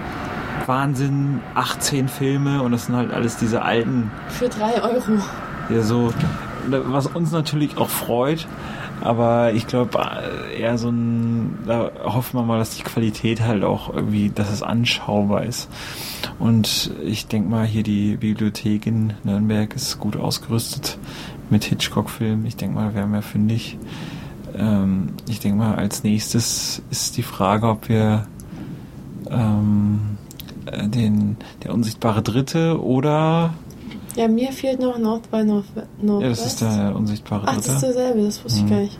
Wahnsinn, 0.66 1.40
18 1.54 2.08
Filme 2.08 2.62
und 2.62 2.72
das 2.72 2.86
sind 2.86 2.96
halt 2.96 3.12
alles 3.12 3.36
diese 3.36 3.62
alten. 3.62 4.10
Für 4.28 4.48
3 4.48 4.82
Euro. 4.82 5.20
Ja, 5.68 5.82
so, 5.82 6.12
was 6.68 7.06
uns 7.06 7.32
natürlich 7.32 7.76
auch 7.76 7.88
freut, 7.88 8.46
aber 9.00 9.52
ich 9.52 9.66
glaube, 9.66 9.98
äh, 9.98 10.60
eher 10.60 10.78
so 10.78 10.88
ein, 10.88 11.58
da 11.66 11.90
hoffen 12.04 12.38
wir 12.38 12.44
mal, 12.44 12.58
dass 12.58 12.76
die 12.76 12.82
Qualität 12.82 13.42
halt 13.42 13.64
auch 13.64 13.92
irgendwie, 13.92 14.30
dass 14.30 14.50
es 14.50 14.62
anschaubar 14.62 15.44
ist. 15.44 15.68
Und 16.38 16.90
ich 17.04 17.26
denke 17.26 17.50
mal, 17.50 17.66
hier 17.66 17.82
die 17.82 18.16
Bibliothek 18.16 18.86
in 18.86 19.12
Nürnberg 19.22 19.74
ist 19.74 19.98
gut 19.98 20.16
ausgerüstet 20.16 20.98
mit 21.50 21.64
Hitchcock-Filmen. 21.64 22.46
Ich 22.46 22.56
denke 22.56 22.76
mal, 22.76 22.94
wäre 22.94 23.06
mehr 23.06 23.22
fündig. 23.22 23.76
Ähm, 24.56 25.08
ich 25.28 25.40
denke 25.40 25.58
mal, 25.58 25.74
als 25.74 26.04
nächstes 26.04 26.82
ist 26.90 27.16
die 27.16 27.22
Frage, 27.22 27.68
ob 27.68 27.88
wir 27.88 28.26
ähm, 29.30 30.16
äh, 30.66 30.88
den, 30.88 31.36
der 31.62 31.74
unsichtbare 31.74 32.22
Dritte 32.22 32.82
oder 32.82 33.54
ja, 34.16 34.28
mir 34.28 34.52
fehlt 34.52 34.80
noch 34.80 34.96
North 34.96 35.28
by 35.30 35.44
North, 35.44 35.64
Northwest. 36.00 36.22
Ja, 36.22 36.28
das 36.28 36.46
ist 36.46 36.60
der 36.60 36.94
unsichtbare 36.94 37.46
Ach, 37.46 37.56
das 37.56 37.68
ist 37.68 37.82
derselbe, 37.82 38.22
das 38.22 38.44
wusste 38.44 38.60
mhm. 38.60 38.66
ich 38.66 38.70
gar 38.70 38.80
nicht. 38.80 38.98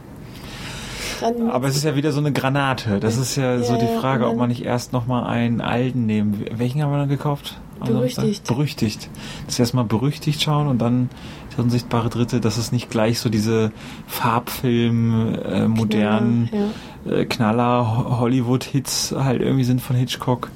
Dann 1.20 1.50
Aber 1.50 1.68
es 1.68 1.76
ist 1.76 1.84
ja 1.84 1.94
wieder 1.94 2.10
so 2.10 2.18
eine 2.18 2.32
Granate. 2.32 2.98
Das 2.98 3.16
ist 3.16 3.36
ja, 3.36 3.54
ja 3.54 3.62
so 3.62 3.76
die 3.76 3.98
Frage, 4.00 4.26
ob 4.26 4.36
man 4.36 4.48
nicht 4.48 4.64
erst 4.64 4.92
nochmal 4.92 5.24
einen 5.24 5.60
alten 5.60 6.06
nehmen. 6.06 6.44
Welchen 6.52 6.82
haben 6.82 6.90
wir 6.90 6.98
dann 6.98 7.08
gekauft? 7.08 7.60
Berüchtigt. 7.84 8.46
Berüchtigt. 8.46 9.08
Das 9.46 9.58
erstmal 9.58 9.84
berüchtigt 9.84 10.42
schauen 10.42 10.66
und 10.66 10.78
dann 10.78 11.10
der 11.56 11.64
unsichtbare 11.64 12.10
Dritte, 12.10 12.40
dass 12.40 12.58
es 12.58 12.72
nicht 12.72 12.90
gleich 12.90 13.18
so 13.18 13.28
diese 13.28 13.72
Farbfilm, 14.06 15.34
äh, 15.34 15.68
modernen 15.68 16.48
Knaller, 16.48 16.70
ja. 17.06 17.12
äh, 17.12 17.24
Knaller 17.24 18.18
Hollywood-Hits 18.20 19.14
halt 19.16 19.40
irgendwie 19.40 19.64
sind 19.64 19.80
von 19.80 19.96
Hitchcock, 19.96 20.50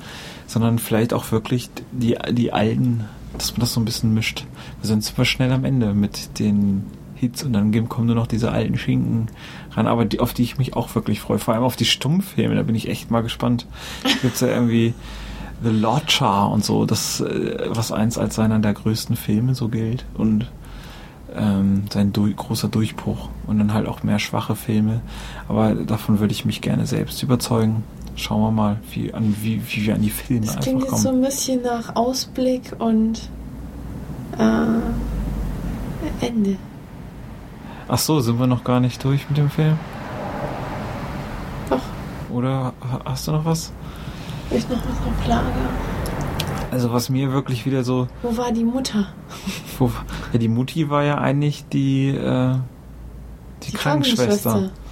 sondern 0.46 0.78
vielleicht 0.78 1.12
auch 1.12 1.30
wirklich 1.32 1.70
die, 1.92 2.16
die 2.30 2.53
alten 2.53 3.05
dass 3.36 3.53
man 3.53 3.61
das 3.61 3.72
so 3.72 3.80
ein 3.80 3.84
bisschen 3.84 4.14
mischt. 4.14 4.46
Wir 4.80 4.88
sind 4.88 5.05
super 5.05 5.24
schnell 5.24 5.53
am 5.53 5.64
Ende 5.64 5.94
mit 5.94 6.38
den 6.38 6.84
Hits 7.14 7.42
und 7.42 7.53
dann 7.53 7.88
kommen 7.88 8.07
nur 8.07 8.16
noch 8.16 8.26
diese 8.26 8.51
alten 8.51 8.78
Schinken 8.78 9.28
ran, 9.72 9.86
aber 9.86 10.05
die, 10.05 10.20
auf 10.20 10.32
die 10.34 10.42
ich 10.42 10.59
mich 10.59 10.74
auch 10.74 10.94
wirklich 10.94 11.20
freue. 11.20 11.38
Vor 11.38 11.55
allem 11.55 11.64
auf 11.64 11.76
die 11.76 11.84
Stummfilme, 11.84 12.55
da 12.55 12.62
bin 12.62 12.74
ich 12.74 12.88
echt 12.88 13.11
mal 13.11 13.22
gespannt. 13.22 13.66
Da 14.05 14.11
gibt's 14.22 14.40
ja 14.40 14.49
irgendwie 14.49 14.94
The 15.62 15.70
Lodger 15.70 16.51
und 16.51 16.64
so, 16.64 16.84
das, 16.84 17.20
äh, 17.20 17.66
was 17.68 17.90
eins 17.90 18.18
als 18.18 18.38
einer 18.38 18.59
der 18.61 18.74
größten 18.74 19.16
Filme 19.16 19.55
so 19.55 19.68
gilt 19.68 20.05
und 20.14 20.46
ähm, 21.37 21.85
sein 21.93 22.12
du 22.12 22.33
großer 22.33 22.68
Durchbruch 22.68 23.29
und 23.47 23.59
dann 23.59 23.72
halt 23.72 23.87
auch 23.87 24.03
mehr 24.03 24.18
schwache 24.18 24.57
Filme. 24.57 25.01
Aber 25.49 25.74
davon 25.74 26.20
würde 26.20 26.33
ich 26.33 26.45
mich 26.45 26.61
gerne 26.61 26.87
selbst 26.87 27.22
überzeugen 27.22 27.85
schauen 28.18 28.41
wir 28.41 28.51
mal, 28.51 28.76
wie, 28.91 29.12
an, 29.14 29.35
wie, 29.41 29.62
wie 29.68 29.87
wir 29.87 29.95
an 29.95 30.03
die 30.03 30.11
Filme 30.11 30.47
das 30.47 30.57
einfach 30.57 30.64
kommen. 30.64 30.81
Das 30.81 30.89
klingt 30.89 31.03
jetzt 31.03 31.03
so 31.03 31.09
ein 31.11 31.22
bisschen 31.22 31.62
nach 31.62 31.97
Ausblick 31.97 32.74
und 32.79 33.31
äh, 34.39 36.26
Ende. 36.26 36.57
Ach 37.89 37.99
so, 37.99 38.20
sind 38.20 38.39
wir 38.39 38.47
noch 38.47 38.64
gar 38.64 38.81
nicht 38.81 39.03
durch 39.03 39.29
mit 39.29 39.39
dem 39.39 39.51
Film? 39.51 39.79
Doch. 41.70 41.81
Oder 42.31 42.74
hast 43.05 43.26
du 43.26 43.33
noch 43.33 43.45
was? 43.45 43.72
Ich 44.51 44.68
noch 44.68 44.76
was 44.76 45.07
auf 45.07 45.29
Lager. 45.29 45.97
Also 46.71 46.93
was 46.93 47.09
mir 47.09 47.33
wirklich 47.33 47.66
wieder 47.66 47.85
so... 47.85 48.09
Wo 48.23 48.37
war 48.37 48.53
die 48.53 48.64
Mutter? 48.64 49.09
Wo, 49.79 49.91
ja, 50.33 50.39
die 50.39 50.49
Mutti 50.49 50.91
war 50.91 51.05
ja 51.05 51.19
eigentlich 51.19 51.64
die, 51.73 52.09
äh, 52.09 52.55
die, 53.62 53.71
die 53.71 53.77
Krankenschwester. 53.77 54.51
Krankenschwester. 54.51 54.89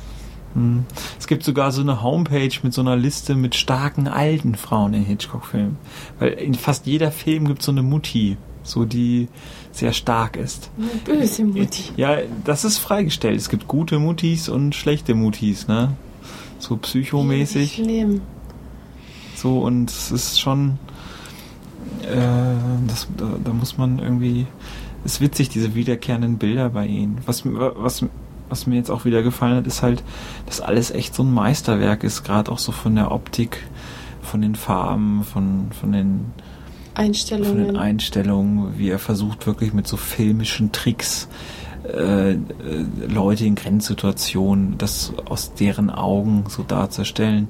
Hm. 0.55 0.85
Es 1.19 1.27
gibt 1.27 1.45
sogar 1.45 1.71
so 1.71 1.83
eine 1.83 2.03
Homepage 2.03 2.53
mit 2.63 2.73
so 2.73 2.81
einer 2.81 2.97
Liste 2.97 3.35
mit 3.35 3.55
starken 3.55 4.09
alten 4.09 4.55
Frauen 4.55 4.95
in 4.95 5.05
Hitchcock-Filmen. 5.05 5.77
Weil 6.19 6.31
in 6.31 6.55
fast 6.55 6.87
jeder 6.87 7.13
Film 7.13 7.47
gibt 7.47 7.61
es 7.61 7.67
so 7.67 7.73
eine 7.73 7.83
Mutti, 7.83 8.39
so 8.63 8.87
die 8.87 9.29
sehr 9.71 9.93
stark 9.93 10.37
ist. 10.37 10.71
Eine 10.79 11.19
böse 11.19 11.45
Mutti. 11.45 11.85
Ja, 11.99 12.17
das 12.45 12.65
ist 12.65 12.79
freigestellt. 12.79 13.37
Es 13.37 13.51
gibt 13.51 13.69
gute 13.69 13.99
Muttis 13.99 14.49
und 14.49 14.75
schlechte 14.75 15.15
Muttis, 15.15 15.69
ne? 15.69 15.93
So 16.59 16.79
psychomäßig. 16.79 17.75
Schlimm. 17.75 18.23
So, 19.35 19.59
und 19.59 19.91
es 19.91 20.11
ist 20.11 20.41
schon. 20.41 20.79
Äh, 22.11 22.87
das, 22.87 23.09
da, 23.17 23.27
da 23.43 23.53
muss 23.53 23.79
man 23.79 23.99
irgendwie. 23.99 24.47
Es 25.05 25.15
ist 25.15 25.21
witzig, 25.21 25.51
diese 25.51 25.75
wiederkehrenden 25.75 26.39
Bilder 26.39 26.71
bei 26.71 26.87
ihnen. 26.87 27.19
Was, 27.27 27.43
was 27.45 28.05
was 28.49 28.67
mir 28.67 28.77
jetzt 28.77 28.91
auch 28.91 29.05
wieder 29.05 29.23
gefallen 29.23 29.57
hat, 29.57 29.67
ist 29.67 29.83
halt, 29.83 30.03
dass 30.47 30.61
alles 30.61 30.91
echt 30.91 31.15
so 31.15 31.23
ein 31.23 31.33
Meisterwerk 31.33 32.05
ist, 32.05 32.25
gerade 32.25 32.51
auch 32.53 32.59
so 32.59 32.73
von 32.73 32.95
der 32.95 33.11
Optik, 33.11 33.67
von 34.23 34.41
den 34.41 34.55
Farben, 34.55 35.25
von, 35.25 35.69
von 35.73 35.93
den 35.93 36.33
Einstellungen. 36.95 37.57
Von 37.57 37.65
den 37.65 37.77
Einstellungen, 37.77 38.79
wie 38.79 38.89
er 38.89 38.99
versucht 38.99 39.47
wirklich 39.47 39.73
mit 39.73 39.87
so 39.87 39.97
filmischen 39.97 40.73
Tricks 40.73 41.29
äh, 41.85 42.33
äh, 42.33 42.37
Leute 43.07 43.45
in 43.45 43.55
Grenzsituationen, 43.55 44.79
das 44.79 45.13
aus 45.27 45.55
deren 45.55 45.91
Augen 45.91 46.45
so 46.49 46.63
darzustellen. 46.63 47.49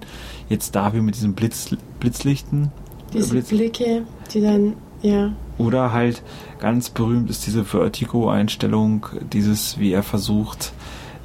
Jetzt 0.48 0.74
da 0.74 0.94
wie 0.94 1.00
mit 1.00 1.14
diesen 1.14 1.34
Blitz, 1.34 1.74
Blitzlichten. 2.00 2.70
Diese 3.16 3.30
Blitz 3.30 3.48
Blicke, 3.48 4.02
die 4.32 4.40
dann, 4.40 4.74
ja. 5.02 5.32
Oder 5.58 5.92
halt 5.92 6.22
ganz 6.58 6.90
berühmt 6.90 7.30
ist 7.30 7.46
diese 7.46 7.64
Vertigo-Einstellung, 7.64 9.06
dieses, 9.32 9.78
wie 9.78 9.92
er 9.92 10.02
versucht, 10.02 10.72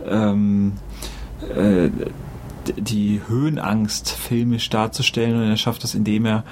ähm, 0.07 0.73
äh, 1.55 1.89
die 2.77 3.21
Höhenangst 3.27 4.09
filmisch 4.09 4.69
darzustellen 4.69 5.35
und 5.35 5.49
er 5.49 5.57
schafft 5.57 5.83
das, 5.83 5.95
indem 5.95 6.25
er 6.25 6.43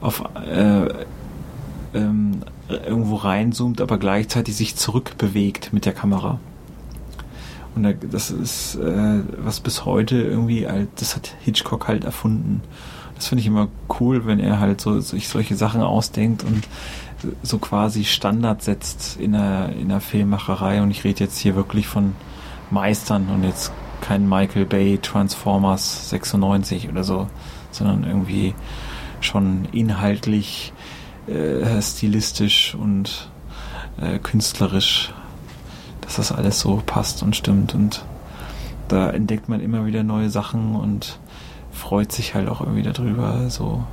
auf 0.00 0.22
äh, 0.46 0.86
ähm, 1.94 2.40
irgendwo 2.68 3.16
reinzoomt, 3.16 3.80
aber 3.80 3.98
gleichzeitig 3.98 4.56
sich 4.56 4.76
zurückbewegt 4.76 5.72
mit 5.72 5.86
der 5.86 5.92
Kamera. 5.92 6.38
Und 7.74 7.96
das 8.12 8.30
ist 8.30 8.76
äh, 8.76 9.20
was 9.38 9.60
bis 9.60 9.84
heute 9.84 10.16
irgendwie, 10.16 10.66
das 10.96 11.16
hat 11.16 11.34
Hitchcock 11.40 11.88
halt 11.88 12.04
erfunden. 12.04 12.62
Das 13.14 13.28
finde 13.28 13.40
ich 13.40 13.46
immer 13.46 13.68
cool, 14.00 14.26
wenn 14.26 14.40
er 14.40 14.58
halt 14.58 14.80
so 14.80 14.98
sich 15.00 15.28
solche 15.28 15.56
Sachen 15.56 15.82
ausdenkt 15.82 16.42
und 16.42 16.64
so 17.42 17.58
quasi 17.58 18.04
Standard 18.04 18.62
setzt 18.62 19.16
in 19.18 19.32
der, 19.32 19.70
in 19.78 19.88
der 19.88 20.00
Filmmacherei. 20.00 20.82
Und 20.82 20.90
ich 20.90 21.04
rede 21.04 21.24
jetzt 21.24 21.38
hier 21.38 21.54
wirklich 21.54 21.86
von 21.86 22.14
Meistern 22.70 23.28
und 23.28 23.44
jetzt 23.44 23.72
kein 24.00 24.28
Michael 24.28 24.66
Bay 24.66 24.98
Transformers 24.98 26.10
96 26.10 26.88
oder 26.88 27.04
so, 27.04 27.28
sondern 27.70 28.04
irgendwie 28.04 28.54
schon 29.20 29.66
inhaltlich, 29.72 30.72
äh, 31.26 31.80
stilistisch 31.80 32.74
und 32.74 33.30
äh, 34.00 34.18
künstlerisch, 34.18 35.14
dass 36.02 36.16
das 36.16 36.32
alles 36.32 36.60
so 36.60 36.82
passt 36.84 37.22
und 37.22 37.34
stimmt. 37.34 37.74
Und 37.74 38.04
da 38.88 39.10
entdeckt 39.10 39.48
man 39.48 39.60
immer 39.60 39.86
wieder 39.86 40.02
neue 40.02 40.28
Sachen 40.28 40.76
und 40.76 41.18
freut 41.74 42.12
sich 42.12 42.34
halt 42.34 42.48
auch 42.48 42.60
irgendwie 42.60 42.82
darüber. 42.82 43.50
So, 43.50 43.84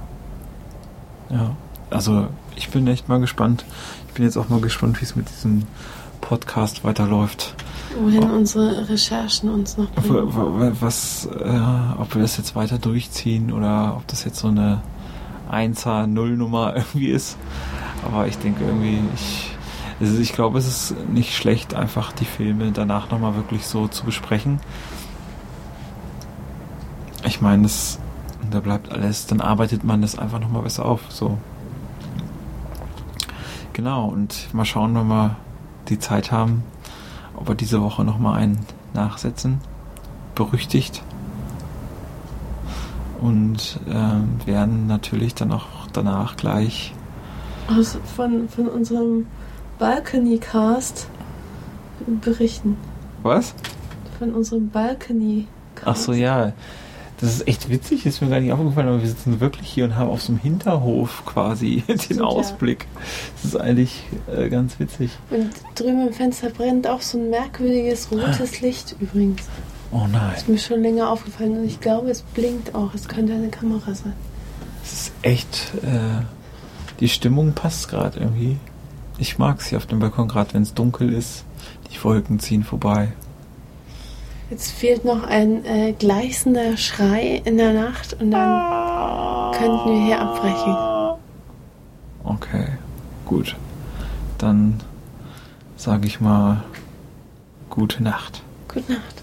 ja, 1.30 1.56
also 1.90 2.28
ich 2.56 2.70
bin 2.70 2.88
echt 2.88 3.10
mal 3.10 3.20
gespannt. 3.20 3.66
Ich 4.08 4.14
bin 4.14 4.26
jetzt 4.26 4.38
auch 4.38 4.50
mal 4.50 4.62
gespannt, 4.62 5.02
wie 5.02 5.06
es 5.06 5.16
mit 5.16 5.30
diesem 5.30 5.64
Podcast 6.22 6.84
weiterläuft. 6.84 7.56
Wohin 8.00 8.24
ob, 8.24 8.32
unsere 8.32 8.88
Recherchen 8.88 9.50
uns 9.50 9.78
noch 9.78 9.90
bringen. 9.92 10.78
Was, 10.80 11.26
äh, 11.26 11.60
ob 12.00 12.16
wir 12.16 12.22
das 12.22 12.38
jetzt 12.38 12.56
weiter 12.56 12.78
durchziehen 12.78 13.52
oder 13.52 13.96
ob 13.98 14.08
das 14.08 14.24
jetzt 14.24 14.40
so 14.40 14.48
eine 14.48 14.82
1er 15.52 16.08
Nullnummer 16.08 16.76
irgendwie 16.76 17.10
ist. 17.10 17.38
Aber 18.06 18.28
ich 18.28 18.38
denke 18.38 18.64
irgendwie, 18.64 19.00
ich, 19.14 19.52
also 20.00 20.20
ich 20.20 20.34
glaube, 20.34 20.58
es 20.60 20.68
ist 20.68 20.96
nicht 21.10 21.36
schlecht, 21.36 21.74
einfach 21.74 22.12
die 22.14 22.26
Filme 22.26 22.72
danach 22.72 23.12
nochmal 23.12 23.36
wirklich 23.36 23.66
so 23.68 23.88
zu 23.88 24.06
besprechen. 24.06 24.60
Ich 27.32 27.40
meine, 27.40 27.64
das, 27.64 27.98
da 28.52 28.60
bleibt 28.60 28.92
alles, 28.92 29.26
dann 29.26 29.40
arbeitet 29.40 29.86
man 29.86 30.02
das 30.02 30.20
einfach 30.20 30.40
nochmal 30.40 30.64
besser 30.64 30.84
auf. 30.86 31.04
So. 31.08 31.38
Genau, 33.72 34.10
und 34.10 34.54
mal 34.54 34.66
schauen, 34.66 34.94
wenn 34.96 35.08
wir 35.08 35.38
die 35.88 35.98
Zeit 35.98 36.34
haben, 36.34 36.64
ob 37.34 37.48
wir 37.48 37.56
diese 37.56 37.82
Woche 37.82 38.04
nochmal 38.04 38.38
einen 38.38 38.60
nachsetzen. 38.94 39.62
Berüchtigt. 40.36 41.04
Und 43.22 43.80
äh, 43.88 44.46
werden 44.46 44.88
natürlich 44.88 45.34
dann 45.34 45.54
auch 45.54 45.88
danach 45.94 46.36
gleich 46.36 46.94
aus, 47.70 47.98
von, 48.14 48.50
von 48.50 48.68
unserem 48.68 49.28
Balcony 49.80 50.38
Cast 50.38 51.08
berichten. 52.22 52.76
Was? 53.24 53.54
Von 54.20 54.34
unserem 54.34 54.68
Balcony 54.70 55.48
Cast. 55.76 55.88
Ach 55.88 55.96
so, 55.96 56.12
ja. 56.12 56.52
Das 57.22 57.36
ist 57.36 57.48
echt 57.48 57.70
witzig, 57.70 58.08
ist 58.08 58.20
mir 58.22 58.30
gar 58.30 58.40
nicht 58.40 58.52
aufgefallen, 58.52 58.88
aber 58.88 59.02
wir 59.02 59.08
sitzen 59.08 59.40
wirklich 59.40 59.70
hier 59.70 59.86
und 59.86 59.96
haben 59.96 60.10
auf 60.10 60.24
so 60.24 60.32
einem 60.32 60.42
Hinterhof 60.42 61.24
quasi 61.26 61.84
den 61.88 62.00
Stimmt, 62.00 62.22
Ausblick. 62.22 62.88
Das 63.36 63.46
ist 63.46 63.56
eigentlich 63.56 64.04
äh, 64.36 64.50
ganz 64.50 64.80
witzig. 64.80 65.12
Und 65.30 65.52
drüben 65.76 66.08
im 66.08 66.14
Fenster 66.14 66.50
brennt 66.50 66.88
auch 66.88 67.02
so 67.02 67.20
ein 67.20 67.30
merkwürdiges 67.30 68.12
rotes 68.12 68.62
Licht 68.62 68.96
übrigens. 69.00 69.44
Oh 69.92 70.08
nein. 70.12 70.32
Das 70.32 70.42
ist 70.44 70.50
mir 70.50 70.58
schon 70.58 70.82
länger 70.82 71.10
aufgefallen 71.10 71.60
und 71.60 71.66
ich 71.66 71.80
glaube, 71.80 72.10
es 72.10 72.24
blinkt 72.24 72.74
auch. 72.74 72.94
Es 72.96 73.08
könnte 73.08 73.34
eine 73.34 73.50
Kamera 73.50 73.94
sein. 73.94 74.14
Es 74.84 74.94
ist 74.94 75.12
echt. 75.22 75.74
Äh, 75.84 76.24
die 77.00 77.10
Stimmung 77.10 77.54
passt 77.54 77.88
gerade 77.90 78.20
irgendwie. 78.20 78.58
Ich 79.20 79.38
mag 79.38 79.60
es 79.60 79.68
hier 79.68 79.78
auf 79.78 79.86
dem 79.86 80.00
Balkon, 80.00 80.28
gerade 80.28 80.56
wenn 80.56 80.64
es 80.64 80.74
dunkel 80.74 81.14
ist. 81.14 81.46
Die 81.92 82.04
Wolken 82.04 82.40
ziehen 82.40 82.64
vorbei. 82.64 83.10
Jetzt 84.52 84.72
fehlt 84.72 85.06
noch 85.06 85.24
ein 85.24 85.64
äh, 85.64 85.94
gleißender 85.94 86.76
Schrei 86.76 87.42
in 87.46 87.56
der 87.56 87.72
Nacht 87.72 88.18
und 88.20 88.32
dann 88.32 89.54
könnten 89.54 89.90
wir 89.90 90.06
hier 90.06 90.20
abbrechen. 90.20 90.76
Okay, 92.26 92.68
gut. 93.26 93.56
Dann 94.38 94.82
sage 95.78 96.06
ich 96.06 96.20
mal 96.20 96.66
gute 97.70 98.04
Nacht. 98.04 98.44
Gute 98.68 98.92
Nacht. 98.92 99.16